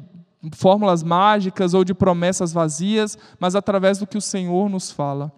fórmulas 0.56 1.04
mágicas 1.04 1.76
ou 1.76 1.84
de 1.84 1.94
promessas 1.94 2.52
vazias, 2.52 3.16
mas 3.40 3.54
através 3.54 4.00
do 4.00 4.08
que 4.08 4.18
o 4.18 4.22
Senhor 4.22 4.72
nos 4.72 4.90
fala. 4.90 5.32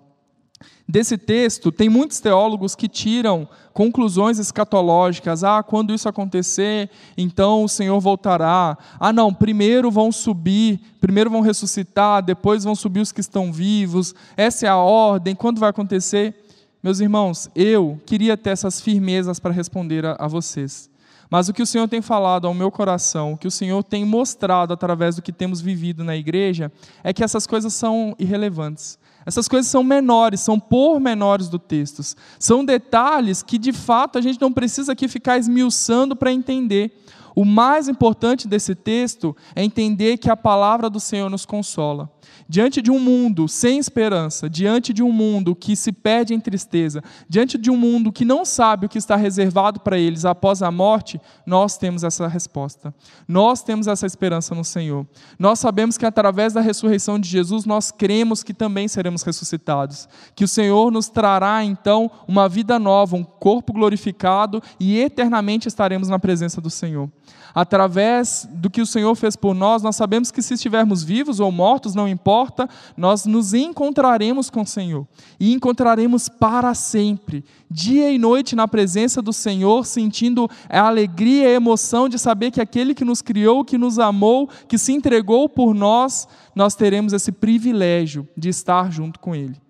Desse 0.88 1.17
texto, 1.17 1.71
tem 1.71 1.88
muitos 1.88 2.19
teólogos 2.19 2.76
que 2.76 2.89
tiram 2.89 3.47
conclusões 3.73 4.38
escatológicas. 4.38 5.43
Ah, 5.43 5.63
quando 5.63 5.93
isso 5.93 6.10
acontecer, 6.10 6.89
então 7.17 7.63
o 7.63 7.69
Senhor 7.69 7.99
voltará. 7.99 8.78
Ah, 8.99 9.13
não, 9.13 9.34
primeiro 9.34 9.89
vão 9.89 10.12
subir, 10.12 10.80
primeiro 10.99 11.30
vão 11.30 11.41
ressuscitar, 11.41 12.21
depois 12.21 12.63
vão 12.63 12.76
subir 12.76 12.99
os 12.99 13.12
que 13.12 13.21
estão 13.21 13.52
vivos. 13.52 14.13
Essa 14.36 14.65
é 14.65 14.69
a 14.69 14.78
ordem, 14.78 15.36
quando 15.36 15.60
vai 15.60 15.69
acontecer? 15.69 16.36
Meus 16.84 16.99
irmãos, 16.99 17.49
eu 17.56 17.97
queria 18.06 18.36
ter 18.36 18.49
essas 18.49 18.82
firmezas 18.82 19.39
para 19.39 19.54
responder 19.54 20.06
a, 20.06 20.17
a 20.19 20.28
vocês. 20.28 20.89
Mas 21.30 21.49
o 21.49 21.54
que 21.54 21.63
o 21.63 21.65
Senhor 21.65 21.88
tem 21.88 22.02
falado 22.02 22.45
ao 22.45 22.54
meu 22.54 22.69
coração, 22.69 23.34
o 23.34 23.38
que 23.38 23.47
o 23.47 23.52
Senhor 23.52 23.84
tem 23.84 24.06
mostrado 24.06 24.73
através 24.73 25.15
do 25.15 25.21
que 25.21 25.32
temos 25.32 25.62
vivido 25.62 26.04
na 26.04 26.15
igreja, 26.15 26.71
é 27.04 27.12
que 27.12 27.23
essas 27.23 27.47
coisas 27.47 27.73
são 27.73 28.13
irrelevantes. 28.19 28.99
Essas 29.26 29.48
coisas 29.48 29.70
são 29.72 29.84
menores, 29.84 30.42
são 30.42 30.60
pormenores 30.60 31.50
do 31.50 31.60
texto. 31.60 32.02
São 32.38 32.64
detalhes 32.64 33.42
que, 33.42 33.58
de 33.58 33.72
fato, 33.72 34.18
a 34.18 34.22
gente 34.22 34.40
não 34.40 34.52
precisa 34.52 34.92
aqui 34.92 35.08
ficar 35.08 35.38
esmiuçando 35.38 36.16
para 36.16 36.32
entender. 36.32 37.04
O 37.36 37.43
mais 37.43 37.88
importante 37.88 38.48
desse 38.48 38.76
texto 38.76 39.36
é 39.56 39.63
entender 39.63 40.17
que 40.17 40.30
a 40.30 40.38
palavra 40.38 40.89
do 40.89 41.00
Senhor 41.00 41.30
nos 41.30 41.46
consola. 41.46 42.12
Diante 42.48 42.82
de 42.82 42.91
um 42.91 43.00
mundo 43.00 43.48
sem 43.48 43.80
esperança, 43.80 44.50
diante 44.50 44.93
de 44.93 45.02
um 45.02 45.12
mundo 45.12 45.56
que 45.56 45.76
se 45.76 45.91
perde 45.91 46.34
em 46.34 46.39
tristeza, 46.39 47.02
diante 47.28 47.58
de 47.58 47.72
um 47.72 47.78
mundo 47.78 48.12
que 48.12 48.26
não 48.26 48.46
sabe 48.46 48.86
o 48.86 48.89
que 48.89 48.98
está 48.98 49.15
reservado 49.15 49.80
para 49.80 49.98
eles 49.98 50.26
após 50.26 50.62
a 50.62 50.72
morte, 50.72 51.19
nós 51.46 51.78
temos 51.78 52.04
essa 52.04 52.28
resposta. 52.28 52.93
Nós 53.28 53.63
temos 53.63 53.88
essa 53.88 54.06
esperança 54.06 54.54
no 54.54 54.63
Senhor. 54.63 55.06
Nós 55.39 55.60
sabemos 55.60 55.98
que 55.98 56.06
através 56.06 56.54
da 56.54 56.62
ressurreição 56.62 57.19
de 57.19 57.28
Jesus, 57.28 57.65
nós 57.65 57.91
cremos 57.91 58.43
que 58.43 58.54
também 58.54 58.88
seremos 58.88 59.24
ressuscitados. 59.24 60.08
Que 60.36 60.43
o 60.43 60.48
Senhor 60.48 60.91
nos 60.91 61.10
trará 61.10 61.63
então 61.63 62.12
uma 62.28 62.48
vida 62.48 62.78
nova, 62.78 63.15
um 63.15 63.24
corpo 63.24 63.74
glorificado 63.74 64.62
e 64.80 65.00
eternamente 65.00 65.67
estaremos 65.67 66.08
na 66.10 66.19
presença 66.19 66.62
do 66.62 66.69
Senhor 66.69 67.10
através 67.54 68.48
do 68.52 68.70
que 68.70 68.82
o 68.82 68.86
Senhor 68.86 69.13
fez 69.16 69.36
por 69.36 69.54
nós, 69.54 69.84
nós 69.84 69.96
sabemos 69.96 70.32
que 70.32 70.42
se 70.42 70.56
estivermos 70.56 71.04
vivos 71.04 71.39
ou 71.39 71.52
mortos, 71.52 71.94
não 71.94 72.08
importa, 72.08 72.68
nós 72.98 73.26
nos 73.26 73.54
encontraremos 73.54 74.50
com 74.50 74.62
o 74.62 74.68
Senhor 74.68 75.08
e 75.39 75.54
encontraremos 75.54 76.28
para 76.28 76.74
sempre, 76.74 77.46
dia 77.70 78.12
e 78.12 78.18
noite 78.18 78.56
na 78.56 78.68
presença 78.68 79.22
do 79.22 79.32
Senhor, 79.32 79.86
sentindo 79.86 80.50
a 80.70 80.82
alegria 80.82 81.44
e 81.44 81.48
a 81.48 81.56
emoção 81.56 82.10
de 82.10 82.18
saber 82.18 82.52
que 82.52 82.62
aquele 82.62 82.96
que 82.96 83.06
nos 83.06 83.22
criou, 83.22 83.63
que 83.63 83.78
nos 83.78 84.00
amou, 84.00 84.50
que 84.68 84.78
se 84.78 84.94
entregou 84.94 85.48
por 85.48 85.74
nós, 85.74 86.28
nós 86.56 86.76
teremos 86.76 87.13
esse 87.13 87.32
privilégio 87.32 88.28
de 88.36 88.50
estar 88.50 88.92
junto 88.92 89.20
com 89.20 89.36
Ele. 89.36 89.62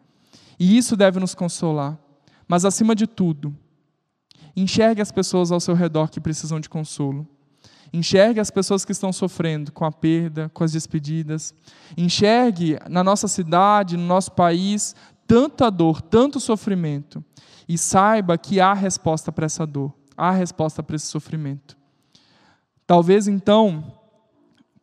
E 0.60 0.78
isso 0.78 0.96
deve 0.96 1.20
nos 1.20 1.36
consolar. 1.36 1.98
Mas 2.48 2.66
acima 2.66 2.96
de 2.96 3.08
tudo, 3.08 3.56
enxergue 4.56 5.02
as 5.02 5.12
pessoas 5.12 5.52
ao 5.52 5.60
seu 5.60 5.74
redor 5.74 6.10
que 6.10 6.22
precisam 6.22 6.60
de 6.60 6.70
consolo. 6.70 7.28
Enxergue 7.94 8.40
as 8.40 8.50
pessoas 8.50 8.84
que 8.84 8.92
estão 8.92 9.14
sofrendo 9.14 9.72
com 9.72 9.86
a 9.86 9.92
perda, 9.92 10.50
com 10.52 10.64
as 10.64 10.72
despedidas. 10.72 11.54
Enxergue 11.96 12.80
na 12.90 13.04
nossa 13.04 13.28
cidade, 13.28 13.96
no 13.96 14.08
nosso 14.08 14.32
país, 14.32 14.96
tanta 15.28 15.70
dor, 15.70 16.02
tanto 16.02 16.40
sofrimento. 16.40 17.24
E 17.70 17.78
saiba 17.78 18.36
que 18.36 18.60
há 18.60 18.74
resposta 18.74 19.32
para 19.32 19.46
essa 19.46 19.66
dor, 19.66 19.94
há 20.18 20.32
resposta 20.32 20.82
para 20.82 20.96
esse 20.96 21.06
sofrimento. 21.06 21.78
Talvez 22.88 23.28
então, 23.28 23.94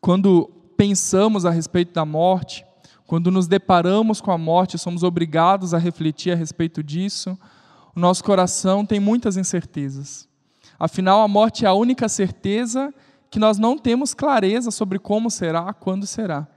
quando 0.01 0.49
pensamos 0.77 1.45
a 1.45 1.51
respeito 1.51 1.93
da 1.93 2.05
morte, 2.05 2.65
quando 3.07 3.29
nos 3.33 3.49
deparamos 3.49 4.21
com 4.21 4.31
a 4.31 4.39
morte, 4.39 4.79
somos 4.79 5.03
obrigados 5.03 5.75
a 5.75 5.79
refletir 5.79 6.33
a 6.33 6.37
respeito 6.37 6.81
disso, 6.81 7.37
o 7.95 7.99
nosso 7.99 8.23
coração 8.23 8.87
tem 8.87 9.01
muitas 9.01 9.37
incertezas. 9.37 10.30
Afinal, 10.81 11.21
a 11.21 11.29
morte 11.29 11.67
é 11.67 11.69
a 11.69 11.75
única 11.75 12.09
certeza 12.09 12.93
que 13.31 13.39
nós 13.39 13.59
não 13.59 13.77
temos 13.77 14.15
clareza 14.15 14.71
sobre 14.71 14.99
como 14.99 15.31
será, 15.31 15.75
quando 15.75 16.07
será. 16.07 16.49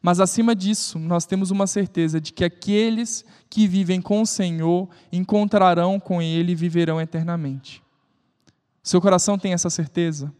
Mas 0.00 0.20
acima 0.20 0.54
disso, 0.54 0.96
nós 0.96 1.26
temos 1.26 1.50
uma 1.50 1.66
certeza 1.66 2.20
de 2.20 2.32
que 2.32 2.44
aqueles 2.44 3.24
que 3.50 3.66
vivem 3.66 4.00
com 4.00 4.22
o 4.22 4.26
Senhor 4.26 4.88
encontrarão 5.10 5.98
com 5.98 6.22
Ele 6.22 6.52
e 6.52 6.54
viverão 6.54 7.00
eternamente. 7.00 7.82
Seu 8.80 9.00
coração 9.00 9.36
tem 9.36 9.52
essa 9.52 9.68
certeza? 9.68 10.32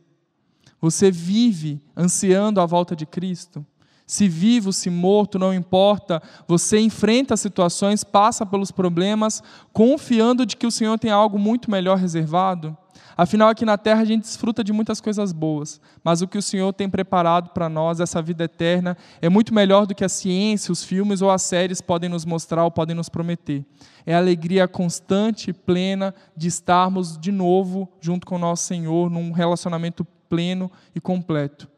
Você 0.81 1.11
vive 1.11 1.83
ansiando 1.97 2.61
a 2.61 2.67
volta 2.67 2.95
de 2.95 3.05
Cristo? 3.05 3.67
Se 4.07 4.29
vivo, 4.29 4.73
se 4.73 4.91
morto, 4.91 5.39
não 5.39 5.55
importa, 5.55 6.23
você 6.47 6.79
enfrenta 6.79 7.37
situações, 7.37 8.05
passa 8.05 8.45
pelos 8.45 8.71
problemas, 8.71 9.43
confiando 9.73 10.45
de 10.45 10.57
que 10.57 10.67
o 10.67 10.71
Senhor 10.71 10.99
tem 10.99 11.11
algo 11.11 11.39
muito 11.39 11.71
melhor 11.71 11.97
reservado? 11.97 12.77
Afinal, 13.17 13.49
aqui 13.49 13.65
na 13.65 13.79
terra 13.79 14.03
a 14.03 14.05
gente 14.05 14.23
desfruta 14.23 14.65
de 14.65 14.73
muitas 14.73 15.01
coisas 15.01 15.33
boas, 15.33 15.81
mas 16.03 16.21
o 16.21 16.27
que 16.27 16.37
o 16.37 16.43
Senhor 16.43 16.73
tem 16.73 16.91
preparado 16.91 17.51
para 17.51 17.69
nós, 17.69 18.01
essa 18.01 18.21
vida 18.21 18.45
eterna, 18.45 18.97
é 19.23 19.29
muito 19.29 19.55
melhor 19.55 19.87
do 19.87 19.95
que 19.95 20.05
a 20.05 20.09
ciência, 20.09 20.73
os 20.73 20.83
filmes 20.83 21.23
ou 21.23 21.31
as 21.31 21.43
séries 21.43 21.81
podem 21.81 22.11
nos 22.11 22.25
mostrar 22.25 22.65
ou 22.65 22.71
podem 22.71 22.97
nos 22.97 23.09
prometer. 23.09 23.65
É 24.05 24.15
a 24.15 24.19
alegria 24.19 24.67
constante 24.67 25.51
e 25.51 25.53
plena 25.53 26.13
de 26.37 26.49
estarmos 26.49 27.17
de 27.17 27.31
novo 27.31 27.89
junto 28.01 28.27
com 28.27 28.35
o 28.35 28.39
nosso 28.39 28.65
Senhor, 28.65 29.09
num 29.09 29.31
relacionamento 29.31 30.05
pleno 30.29 30.71
e 30.95 31.01
completo. 31.01 31.74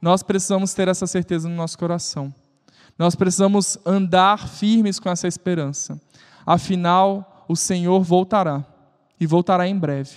Nós 0.00 0.22
precisamos 0.22 0.72
ter 0.74 0.88
essa 0.88 1.06
certeza 1.06 1.48
no 1.48 1.54
nosso 1.54 1.78
coração. 1.78 2.32
Nós 2.98 3.14
precisamos 3.14 3.78
andar 3.84 4.48
firmes 4.48 4.98
com 4.98 5.08
essa 5.08 5.28
esperança. 5.28 6.00
Afinal, 6.44 7.44
o 7.48 7.56
Senhor 7.56 8.02
voltará 8.02 8.64
e 9.20 9.26
voltará 9.26 9.66
em 9.66 9.78
breve. 9.78 10.16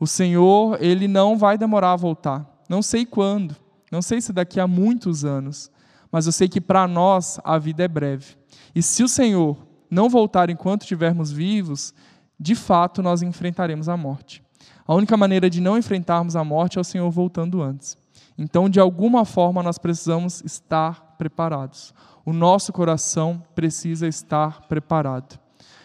O 0.00 0.06
Senhor, 0.06 0.82
ele 0.82 1.08
não 1.08 1.36
vai 1.36 1.58
demorar 1.58 1.92
a 1.92 1.96
voltar. 1.96 2.46
Não 2.68 2.82
sei 2.82 3.04
quando, 3.04 3.56
não 3.90 4.02
sei 4.02 4.20
se 4.20 4.32
daqui 4.32 4.60
a 4.60 4.66
muitos 4.66 5.24
anos, 5.24 5.70
mas 6.12 6.26
eu 6.26 6.32
sei 6.32 6.48
que 6.48 6.60
para 6.60 6.86
nós 6.86 7.40
a 7.42 7.58
vida 7.58 7.82
é 7.82 7.88
breve. 7.88 8.36
E 8.74 8.82
se 8.82 9.02
o 9.02 9.08
Senhor 9.08 9.56
não 9.90 10.08
voltar 10.08 10.50
enquanto 10.50 10.82
estivermos 10.82 11.32
vivos, 11.32 11.94
de 12.38 12.54
fato 12.54 13.02
nós 13.02 13.22
enfrentaremos 13.22 13.88
a 13.88 13.96
morte. 13.96 14.42
A 14.86 14.94
única 14.94 15.16
maneira 15.16 15.50
de 15.50 15.60
não 15.60 15.76
enfrentarmos 15.76 16.36
a 16.36 16.44
morte 16.44 16.78
é 16.78 16.80
o 16.80 16.84
Senhor 16.84 17.10
voltando 17.10 17.62
antes. 17.62 17.96
Então, 18.38 18.68
de 18.68 18.78
alguma 18.78 19.24
forma, 19.24 19.62
nós 19.62 19.78
precisamos 19.78 20.42
estar 20.44 21.16
preparados. 21.18 21.92
O 22.24 22.32
nosso 22.32 22.72
coração 22.72 23.42
precisa 23.54 24.06
estar 24.06 24.68
preparado. 24.68 25.38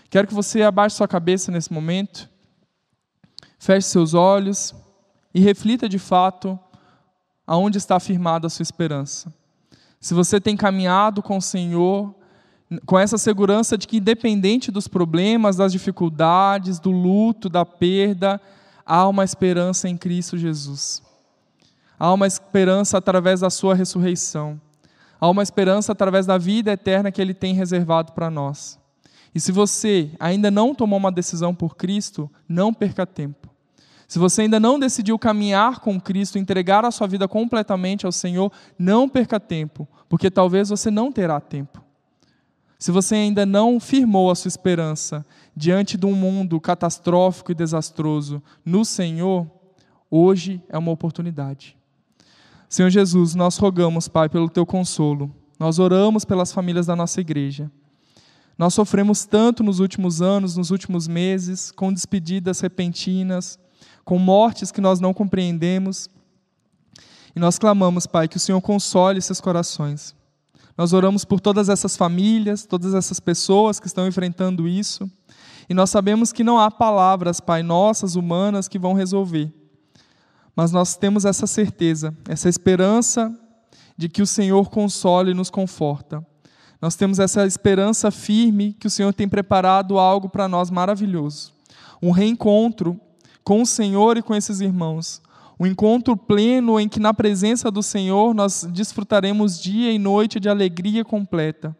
Quero 0.09 0.27
que 0.27 0.33
você 0.33 0.61
abaixe 0.61 0.97
sua 0.97 1.07
cabeça 1.07 1.51
nesse 1.51 1.73
momento 1.73 2.29
Feche 3.63 3.87
seus 3.87 4.13
olhos 4.13 4.75
e 5.33 5.39
reflita 5.39 5.87
de 5.87 5.97
fato 5.97 6.59
aonde 7.47 7.77
está 7.77 7.97
firmada 7.97 8.45
a 8.45 8.49
sua 8.49 8.61
esperança. 8.61 9.33
Se 10.01 10.13
você 10.13 10.41
tem 10.41 10.57
caminhado 10.57 11.23
com 11.23 11.37
o 11.37 11.41
Senhor, 11.41 12.13
com 12.85 12.99
essa 12.99 13.17
segurança 13.17 13.77
de 13.77 13.87
que, 13.87 13.99
independente 13.99 14.69
dos 14.69 14.89
problemas, 14.89 15.55
das 15.55 15.71
dificuldades, 15.71 16.77
do 16.77 16.91
luto, 16.91 17.47
da 17.47 17.65
perda, 17.65 18.41
há 18.85 19.07
uma 19.07 19.23
esperança 19.23 19.87
em 19.87 19.95
Cristo 19.95 20.37
Jesus. 20.37 21.01
Há 22.03 22.11
uma 22.11 22.27
esperança 22.27 22.97
através 22.97 23.39
da 23.39 23.49
Sua 23.49 23.73
ressurreição. 23.73 24.59
Há 25.21 25.29
uma 25.29 25.41
esperança 25.41 25.93
através 25.93 26.25
da 26.25 26.37
vida 26.37 26.73
eterna 26.73 27.09
que 27.09 27.21
Ele 27.21 27.33
tem 27.33 27.53
reservado 27.53 28.11
para 28.11 28.29
nós. 28.29 28.77
E 29.33 29.39
se 29.39 29.53
você 29.53 30.11
ainda 30.19 30.51
não 30.51 30.75
tomou 30.75 30.99
uma 30.99 31.09
decisão 31.09 31.55
por 31.55 31.77
Cristo, 31.77 32.29
não 32.45 32.73
perca 32.73 33.05
tempo. 33.05 33.49
Se 34.05 34.19
você 34.19 34.41
ainda 34.41 34.59
não 34.59 34.77
decidiu 34.77 35.17
caminhar 35.17 35.79
com 35.79 35.97
Cristo, 35.97 36.37
entregar 36.37 36.83
a 36.83 36.91
sua 36.91 37.07
vida 37.07 37.25
completamente 37.25 38.05
ao 38.05 38.11
Senhor, 38.11 38.51
não 38.77 39.07
perca 39.07 39.39
tempo, 39.39 39.87
porque 40.09 40.29
talvez 40.29 40.67
você 40.67 40.91
não 40.91 41.09
terá 41.09 41.39
tempo. 41.39 41.81
Se 42.77 42.91
você 42.91 43.15
ainda 43.15 43.45
não 43.45 43.79
firmou 43.79 44.29
a 44.29 44.35
sua 44.35 44.49
esperança 44.49 45.25
diante 45.55 45.95
de 45.95 46.05
um 46.05 46.13
mundo 46.13 46.59
catastrófico 46.59 47.53
e 47.53 47.55
desastroso 47.55 48.43
no 48.65 48.83
Senhor, 48.83 49.47
hoje 50.11 50.61
é 50.67 50.77
uma 50.77 50.91
oportunidade. 50.91 51.77
Senhor 52.73 52.89
Jesus, 52.89 53.35
nós 53.35 53.55
rogamos, 53.57 54.07
Pai, 54.07 54.27
pelo 54.27 54.49
teu 54.49 54.65
consolo. 54.65 55.31
Nós 55.59 55.77
oramos 55.77 56.25
pelas 56.25 56.51
famílias 56.51 56.87
da 56.87 56.95
nossa 56.95 57.21
igreja. 57.21 57.71
Nós 58.57 58.73
sofremos 58.73 59.25
tanto 59.25 59.61
nos 59.61 59.79
últimos 59.79 60.23
anos, 60.23 60.57
nos 60.57 60.71
últimos 60.71 61.07
meses, 61.07 61.69
com 61.69 61.93
despedidas 61.93 62.61
repentinas, 62.61 63.59
com 64.03 64.17
mortes 64.17 64.71
que 64.71 64.81
nós 64.81 64.99
não 64.99 65.13
compreendemos. 65.13 66.09
E 67.35 67.39
nós 67.39 67.59
clamamos, 67.59 68.07
Pai, 68.07 68.27
que 68.27 68.37
o 68.37 68.39
Senhor 68.39 68.59
console 68.59 69.19
esses 69.19 69.39
corações. 69.39 70.15
Nós 70.75 70.93
oramos 70.93 71.23
por 71.23 71.39
todas 71.39 71.69
essas 71.69 71.95
famílias, 71.95 72.65
todas 72.65 72.95
essas 72.95 73.19
pessoas 73.19 73.79
que 73.79 73.85
estão 73.85 74.07
enfrentando 74.07 74.67
isso. 74.67 75.07
E 75.69 75.75
nós 75.75 75.91
sabemos 75.91 76.33
que 76.33 76.43
não 76.43 76.57
há 76.57 76.71
palavras, 76.71 77.39
Pai, 77.39 77.61
nossas, 77.61 78.15
humanas, 78.15 78.67
que 78.67 78.79
vão 78.79 78.93
resolver. 78.93 79.53
Mas 80.55 80.71
nós 80.71 80.95
temos 80.95 81.25
essa 81.25 81.47
certeza, 81.47 82.15
essa 82.27 82.47
esperança 82.47 83.33
de 83.97 84.07
que 84.09 84.21
o 84.21 84.27
Senhor 84.27 84.69
console 84.69 85.31
e 85.31 85.33
nos 85.33 85.49
conforta. 85.49 86.25
Nós 86.81 86.95
temos 86.95 87.17
essa 87.17 87.45
esperança 87.45 88.11
firme 88.11 88.73
que 88.73 88.87
o 88.87 88.89
Senhor 88.89 89.13
tem 89.13 89.27
preparado 89.27 89.97
algo 89.97 90.27
para 90.29 90.47
nós 90.47 90.69
maravilhoso. 90.69 91.53
Um 92.01 92.11
reencontro 92.11 92.99
com 93.43 93.61
o 93.61 93.65
Senhor 93.65 94.17
e 94.17 94.21
com 94.21 94.35
esses 94.35 94.59
irmãos. 94.59 95.21
Um 95.59 95.65
encontro 95.65 96.17
pleno 96.17 96.79
em 96.79 96.89
que, 96.89 96.99
na 96.99 97.13
presença 97.13 97.71
do 97.71 97.81
Senhor, 97.81 98.33
nós 98.33 98.67
desfrutaremos 98.69 99.61
dia 99.61 99.91
e 99.91 99.99
noite 99.99 100.39
de 100.39 100.49
alegria 100.49 101.05
completa. 101.05 101.75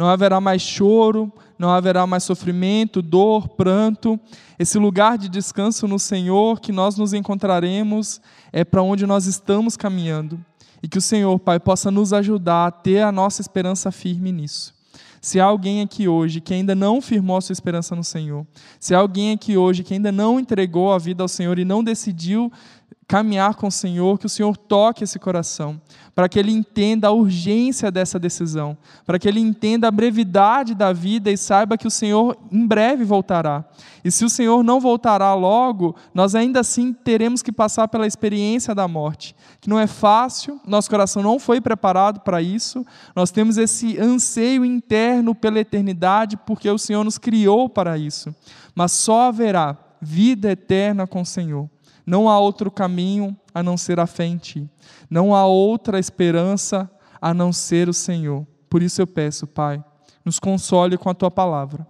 Não 0.00 0.08
haverá 0.08 0.40
mais 0.40 0.62
choro, 0.62 1.30
não 1.58 1.68
haverá 1.68 2.06
mais 2.06 2.24
sofrimento, 2.24 3.02
dor, 3.02 3.46
pranto. 3.50 4.18
Esse 4.58 4.78
lugar 4.78 5.18
de 5.18 5.28
descanso 5.28 5.86
no 5.86 5.98
Senhor 5.98 6.58
que 6.58 6.72
nós 6.72 6.96
nos 6.96 7.12
encontraremos 7.12 8.18
é 8.50 8.64
para 8.64 8.82
onde 8.82 9.06
nós 9.06 9.26
estamos 9.26 9.76
caminhando. 9.76 10.42
E 10.82 10.88
que 10.88 10.96
o 10.96 11.02
Senhor, 11.02 11.38
Pai, 11.38 11.60
possa 11.60 11.90
nos 11.90 12.14
ajudar 12.14 12.66
a 12.66 12.70
ter 12.70 13.02
a 13.02 13.12
nossa 13.12 13.42
esperança 13.42 13.92
firme 13.92 14.32
nisso. 14.32 14.72
Se 15.20 15.38
há 15.38 15.44
alguém 15.44 15.82
aqui 15.82 16.08
hoje 16.08 16.40
que 16.40 16.54
ainda 16.54 16.74
não 16.74 17.02
firmou 17.02 17.36
a 17.36 17.42
sua 17.42 17.52
esperança 17.52 17.94
no 17.94 18.02
Senhor, 18.02 18.46
se 18.78 18.94
há 18.94 18.98
alguém 18.98 19.32
aqui 19.32 19.54
hoje 19.54 19.84
que 19.84 19.92
ainda 19.92 20.10
não 20.10 20.40
entregou 20.40 20.94
a 20.94 20.98
vida 20.98 21.22
ao 21.22 21.28
Senhor 21.28 21.58
e 21.58 21.64
não 21.66 21.84
decidiu 21.84 22.50
caminhar 23.10 23.56
com 23.56 23.66
o 23.66 23.72
Senhor, 23.72 24.20
que 24.20 24.26
o 24.26 24.28
Senhor 24.28 24.56
toque 24.56 25.02
esse 25.02 25.18
coração, 25.18 25.80
para 26.14 26.28
que 26.28 26.38
ele 26.38 26.52
entenda 26.52 27.08
a 27.08 27.10
urgência 27.10 27.90
dessa 27.90 28.20
decisão, 28.20 28.78
para 29.04 29.18
que 29.18 29.26
ele 29.26 29.40
entenda 29.40 29.88
a 29.88 29.90
brevidade 29.90 30.76
da 30.76 30.92
vida 30.92 31.28
e 31.28 31.36
saiba 31.36 31.76
que 31.76 31.88
o 31.88 31.90
Senhor 31.90 32.38
em 32.52 32.64
breve 32.64 33.02
voltará. 33.02 33.64
E 34.04 34.12
se 34.12 34.24
o 34.24 34.30
Senhor 34.30 34.62
não 34.62 34.78
voltará 34.78 35.34
logo, 35.34 35.96
nós 36.14 36.36
ainda 36.36 36.60
assim 36.60 36.92
teremos 36.92 37.42
que 37.42 37.50
passar 37.50 37.88
pela 37.88 38.06
experiência 38.06 38.76
da 38.76 38.86
morte, 38.86 39.34
que 39.60 39.68
não 39.68 39.80
é 39.80 39.88
fácil, 39.88 40.60
nosso 40.64 40.88
coração 40.88 41.20
não 41.20 41.40
foi 41.40 41.60
preparado 41.60 42.20
para 42.20 42.40
isso, 42.40 42.86
nós 43.16 43.32
temos 43.32 43.58
esse 43.58 43.98
anseio 43.98 44.64
interno 44.64 45.34
pela 45.34 45.58
eternidade, 45.58 46.36
porque 46.36 46.70
o 46.70 46.78
Senhor 46.78 47.02
nos 47.02 47.18
criou 47.18 47.68
para 47.68 47.98
isso, 47.98 48.32
mas 48.72 48.92
só 48.92 49.22
haverá 49.22 49.76
vida 50.00 50.52
eterna 50.52 51.08
com 51.08 51.22
o 51.22 51.26
Senhor 51.26 51.68
não 52.10 52.28
há 52.28 52.40
outro 52.40 52.72
caminho 52.72 53.36
a 53.54 53.62
não 53.62 53.76
ser 53.76 54.00
a 54.00 54.06
fé 54.06 54.24
em 54.24 54.36
Ti. 54.36 54.68
Não 55.08 55.32
há 55.32 55.46
outra 55.46 55.96
esperança 55.96 56.90
a 57.22 57.32
não 57.32 57.52
ser 57.52 57.88
o 57.88 57.94
Senhor. 57.94 58.44
Por 58.68 58.82
isso 58.82 59.00
eu 59.00 59.06
peço, 59.06 59.46
Pai, 59.46 59.80
nos 60.24 60.40
console 60.40 60.98
com 60.98 61.08
a 61.08 61.14
Tua 61.14 61.30
palavra, 61.30 61.86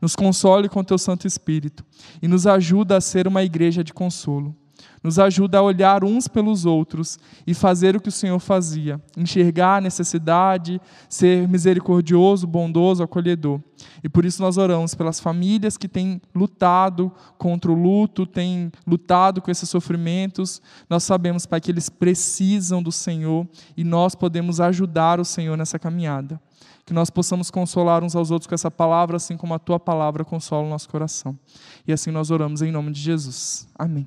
nos 0.00 0.14
console 0.14 0.68
com 0.68 0.78
o 0.78 0.84
Teu 0.84 0.96
Santo 0.96 1.26
Espírito 1.26 1.84
e 2.22 2.28
nos 2.28 2.46
ajuda 2.46 2.96
a 2.96 3.00
ser 3.00 3.26
uma 3.26 3.42
igreja 3.42 3.82
de 3.82 3.92
consolo 3.92 4.54
nos 5.02 5.18
ajuda 5.18 5.58
a 5.58 5.62
olhar 5.62 6.02
uns 6.02 6.26
pelos 6.26 6.64
outros 6.64 7.18
e 7.46 7.52
fazer 7.52 7.94
o 7.94 8.00
que 8.00 8.08
o 8.08 8.12
Senhor 8.12 8.38
fazia, 8.38 8.98
enxergar 9.16 9.76
a 9.76 9.80
necessidade, 9.82 10.80
ser 11.10 11.46
misericordioso, 11.46 12.46
bondoso, 12.46 13.02
acolhedor. 13.02 13.60
E 14.02 14.08
por 14.08 14.24
isso 14.24 14.40
nós 14.40 14.56
oramos 14.56 14.94
pelas 14.94 15.20
famílias 15.20 15.76
que 15.76 15.88
têm 15.88 16.22
lutado 16.34 17.12
contra 17.36 17.70
o 17.70 17.74
luto, 17.74 18.26
têm 18.26 18.72
lutado 18.86 19.42
com 19.42 19.50
esses 19.50 19.68
sofrimentos. 19.68 20.62
Nós 20.88 21.04
sabemos, 21.04 21.44
Pai, 21.44 21.60
que 21.60 21.70
eles 21.70 21.90
precisam 21.90 22.82
do 22.82 22.90
Senhor 22.90 23.46
e 23.76 23.84
nós 23.84 24.14
podemos 24.14 24.58
ajudar 24.58 25.20
o 25.20 25.24
Senhor 25.24 25.56
nessa 25.56 25.78
caminhada. 25.78 26.40
Que 26.86 26.92
nós 26.92 27.08
possamos 27.08 27.50
consolar 27.50 28.04
uns 28.04 28.14
aos 28.14 28.30
outros 28.30 28.46
com 28.46 28.54
essa 28.54 28.70
palavra, 28.70 29.16
assim 29.16 29.36
como 29.36 29.54
a 29.54 29.58
tua 29.58 29.80
palavra 29.80 30.24
consola 30.24 30.66
o 30.66 30.70
nosso 30.70 30.88
coração. 30.88 31.38
E 31.86 31.92
assim 31.92 32.10
nós 32.10 32.30
oramos 32.30 32.60
em 32.62 32.70
nome 32.70 32.92
de 32.92 33.00
Jesus. 33.00 33.66
Amém. 33.78 34.06